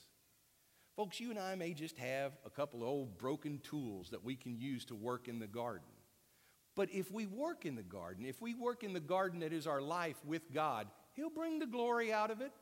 Folks, 0.96 1.18
you 1.18 1.30
and 1.30 1.38
I 1.38 1.54
may 1.54 1.72
just 1.72 1.96
have 1.98 2.32
a 2.44 2.50
couple 2.50 2.82
of 2.82 2.88
old 2.88 3.18
broken 3.18 3.60
tools 3.60 4.10
that 4.10 4.24
we 4.24 4.36
can 4.36 4.58
use 4.58 4.84
to 4.86 4.94
work 4.94 5.28
in 5.28 5.38
the 5.38 5.46
garden. 5.46 5.88
But 6.76 6.90
if 6.92 7.10
we 7.10 7.26
work 7.26 7.66
in 7.66 7.74
the 7.74 7.82
garden, 7.82 8.24
if 8.24 8.40
we 8.40 8.54
work 8.54 8.84
in 8.84 8.92
the 8.92 9.00
garden 9.00 9.40
that 9.40 9.52
is 9.52 9.66
our 9.66 9.80
life 9.80 10.16
with 10.24 10.52
God, 10.52 10.88
He'll 11.14 11.30
bring 11.30 11.58
the 11.58 11.66
glory 11.66 12.12
out 12.12 12.30
of 12.30 12.40
it. 12.40 12.52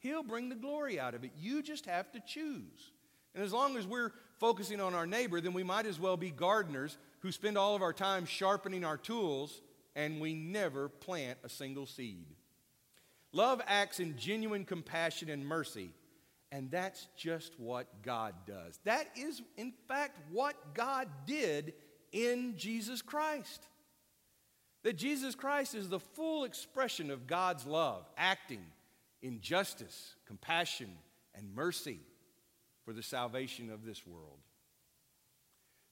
He'll 0.00 0.22
bring 0.22 0.48
the 0.48 0.54
glory 0.54 1.00
out 1.00 1.14
of 1.14 1.24
it. 1.24 1.32
You 1.38 1.62
just 1.62 1.86
have 1.86 2.10
to 2.12 2.20
choose. 2.20 2.92
And 3.34 3.44
as 3.44 3.52
long 3.52 3.76
as 3.76 3.86
we're 3.86 4.12
focusing 4.38 4.80
on 4.80 4.94
our 4.94 5.06
neighbor, 5.06 5.40
then 5.40 5.52
we 5.52 5.62
might 5.62 5.86
as 5.86 5.98
well 5.98 6.16
be 6.16 6.30
gardeners 6.30 6.96
who 7.20 7.32
spend 7.32 7.58
all 7.58 7.74
of 7.74 7.82
our 7.82 7.92
time 7.92 8.26
sharpening 8.26 8.84
our 8.84 8.96
tools 8.96 9.60
and 9.98 10.20
we 10.20 10.32
never 10.32 10.88
plant 10.88 11.38
a 11.42 11.48
single 11.48 11.84
seed. 11.84 12.26
Love 13.32 13.60
acts 13.66 13.98
in 13.98 14.16
genuine 14.16 14.64
compassion 14.64 15.28
and 15.28 15.44
mercy, 15.44 15.90
and 16.52 16.70
that's 16.70 17.08
just 17.16 17.58
what 17.58 18.02
God 18.02 18.32
does. 18.46 18.78
That 18.84 19.08
is, 19.16 19.42
in 19.56 19.72
fact, 19.88 20.16
what 20.30 20.54
God 20.72 21.08
did 21.26 21.74
in 22.12 22.54
Jesus 22.56 23.02
Christ. 23.02 23.66
That 24.84 24.96
Jesus 24.96 25.34
Christ 25.34 25.74
is 25.74 25.88
the 25.88 25.98
full 25.98 26.44
expression 26.44 27.10
of 27.10 27.26
God's 27.26 27.66
love, 27.66 28.08
acting 28.16 28.64
in 29.22 29.40
justice, 29.40 30.14
compassion, 30.26 30.90
and 31.34 31.54
mercy 31.54 32.00
for 32.84 32.92
the 32.92 33.02
salvation 33.02 33.70
of 33.70 33.84
this 33.84 34.06
world. 34.06 34.38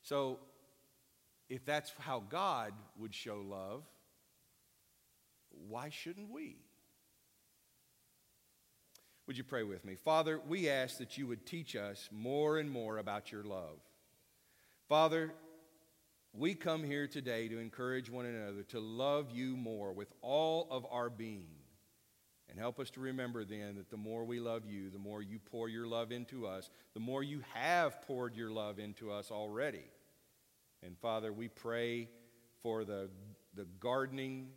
So, 0.02 0.38
if 1.48 1.64
that's 1.64 1.92
how 1.98 2.22
God 2.28 2.72
would 2.98 3.14
show 3.14 3.36
love, 3.46 3.84
why 5.68 5.90
shouldn't 5.90 6.30
we? 6.30 6.56
Would 9.26 9.36
you 9.36 9.44
pray 9.44 9.64
with 9.64 9.84
me? 9.84 9.96
Father, 9.96 10.40
we 10.46 10.68
ask 10.68 10.98
that 10.98 11.18
you 11.18 11.26
would 11.26 11.46
teach 11.46 11.74
us 11.74 12.08
more 12.12 12.58
and 12.58 12.70
more 12.70 12.98
about 12.98 13.32
your 13.32 13.42
love. 13.42 13.78
Father, 14.88 15.32
we 16.32 16.54
come 16.54 16.84
here 16.84 17.08
today 17.08 17.48
to 17.48 17.58
encourage 17.58 18.08
one 18.08 18.26
another 18.26 18.62
to 18.64 18.78
love 18.78 19.30
you 19.32 19.56
more 19.56 19.92
with 19.92 20.12
all 20.22 20.68
of 20.70 20.86
our 20.90 21.10
being. 21.10 21.55
And 22.48 22.58
help 22.58 22.78
us 22.78 22.90
to 22.90 23.00
remember 23.00 23.44
then 23.44 23.76
that 23.76 23.90
the 23.90 23.96
more 23.96 24.24
we 24.24 24.38
love 24.38 24.62
you, 24.66 24.88
the 24.90 24.98
more 24.98 25.20
you 25.20 25.38
pour 25.38 25.68
your 25.68 25.86
love 25.86 26.12
into 26.12 26.46
us, 26.46 26.70
the 26.94 27.00
more 27.00 27.22
you 27.22 27.42
have 27.54 28.00
poured 28.02 28.36
your 28.36 28.50
love 28.50 28.78
into 28.78 29.10
us 29.10 29.30
already. 29.30 29.84
And 30.82 30.96
Father, 30.98 31.32
we 31.32 31.48
pray 31.48 32.08
for 32.62 32.84
the, 32.84 33.10
the 33.54 33.66
gardening 33.80 34.48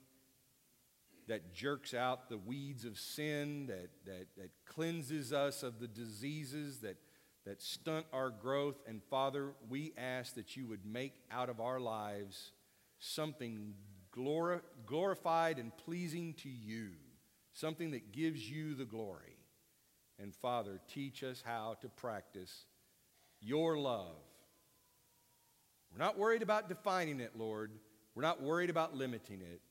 that 1.27 1.53
jerks 1.53 1.93
out 1.93 2.29
the 2.29 2.37
weeds 2.37 2.85
of 2.85 2.97
sin, 2.97 3.67
that, 3.67 3.89
that, 4.05 4.27
that 4.37 4.49
cleanses 4.65 5.31
us 5.31 5.63
of 5.63 5.79
the 5.79 5.87
diseases 5.87 6.79
that, 6.79 6.97
that 7.45 7.61
stunt 7.61 8.05
our 8.11 8.29
growth. 8.29 8.75
And 8.87 9.01
Father, 9.09 9.53
we 9.69 9.93
ask 9.97 10.35
that 10.35 10.57
you 10.57 10.67
would 10.67 10.85
make 10.85 11.13
out 11.31 11.49
of 11.49 11.59
our 11.59 11.79
lives 11.79 12.51
something 12.99 13.73
glori- 14.15 14.61
glorified 14.85 15.59
and 15.59 15.75
pleasing 15.77 16.33
to 16.35 16.49
you, 16.49 16.89
something 17.59 17.91
that 17.91 18.11
gives 18.11 18.49
you 18.49 18.73
the 18.75 18.85
glory. 18.85 19.37
And 20.17 20.33
Father, 20.35 20.79
teach 20.93 21.23
us 21.23 21.43
how 21.45 21.77
to 21.81 21.89
practice 21.89 22.65
your 23.41 23.77
love. 23.77 24.17
We're 25.91 26.03
not 26.03 26.17
worried 26.17 26.41
about 26.41 26.69
defining 26.69 27.19
it, 27.19 27.31
Lord. 27.35 27.71
We're 28.15 28.23
not 28.23 28.41
worried 28.41 28.69
about 28.69 28.95
limiting 28.95 29.41
it. 29.41 29.61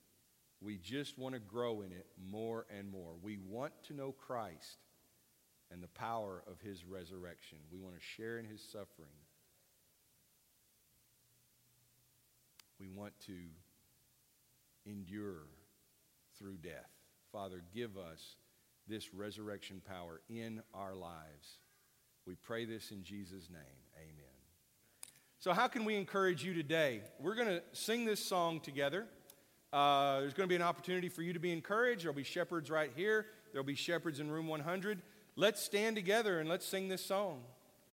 We 0.60 0.76
just 0.78 1.18
want 1.18 1.34
to 1.34 1.40
grow 1.40 1.82
in 1.82 1.92
it 1.92 2.06
more 2.30 2.66
and 2.76 2.90
more. 2.90 3.12
We 3.22 3.38
want 3.38 3.72
to 3.84 3.94
know 3.94 4.12
Christ 4.12 4.78
and 5.70 5.82
the 5.82 5.88
power 5.88 6.42
of 6.50 6.60
his 6.60 6.84
resurrection. 6.84 7.58
We 7.70 7.78
want 7.78 7.94
to 7.94 8.00
share 8.00 8.38
in 8.38 8.44
his 8.44 8.62
suffering. 8.62 9.08
We 12.80 12.88
want 12.88 13.12
to 13.26 13.36
endure 14.86 15.46
through 16.38 16.56
death. 16.56 16.97
Father, 17.32 17.62
give 17.74 17.96
us 17.96 18.36
this 18.88 19.12
resurrection 19.12 19.82
power 19.86 20.20
in 20.28 20.62
our 20.72 20.94
lives. 20.94 21.60
We 22.26 22.34
pray 22.34 22.64
this 22.64 22.90
in 22.90 23.02
Jesus' 23.02 23.48
name. 23.50 23.62
Amen. 23.96 24.24
So, 25.38 25.52
how 25.52 25.68
can 25.68 25.84
we 25.84 25.96
encourage 25.96 26.42
you 26.42 26.54
today? 26.54 27.02
We're 27.20 27.34
going 27.34 27.48
to 27.48 27.62
sing 27.72 28.04
this 28.04 28.24
song 28.24 28.60
together. 28.60 29.06
Uh, 29.72 30.20
there's 30.20 30.34
going 30.34 30.46
to 30.46 30.52
be 30.52 30.56
an 30.56 30.62
opportunity 30.62 31.08
for 31.08 31.22
you 31.22 31.32
to 31.32 31.38
be 31.38 31.52
encouraged. 31.52 32.02
There'll 32.02 32.14
be 32.14 32.22
shepherds 32.22 32.70
right 32.70 32.90
here, 32.96 33.26
there'll 33.52 33.66
be 33.66 33.74
shepherds 33.74 34.20
in 34.20 34.30
room 34.30 34.48
100. 34.48 35.02
Let's 35.36 35.62
stand 35.62 35.94
together 35.94 36.40
and 36.40 36.48
let's 36.48 36.66
sing 36.66 36.88
this 36.88 37.04
song. 37.04 37.42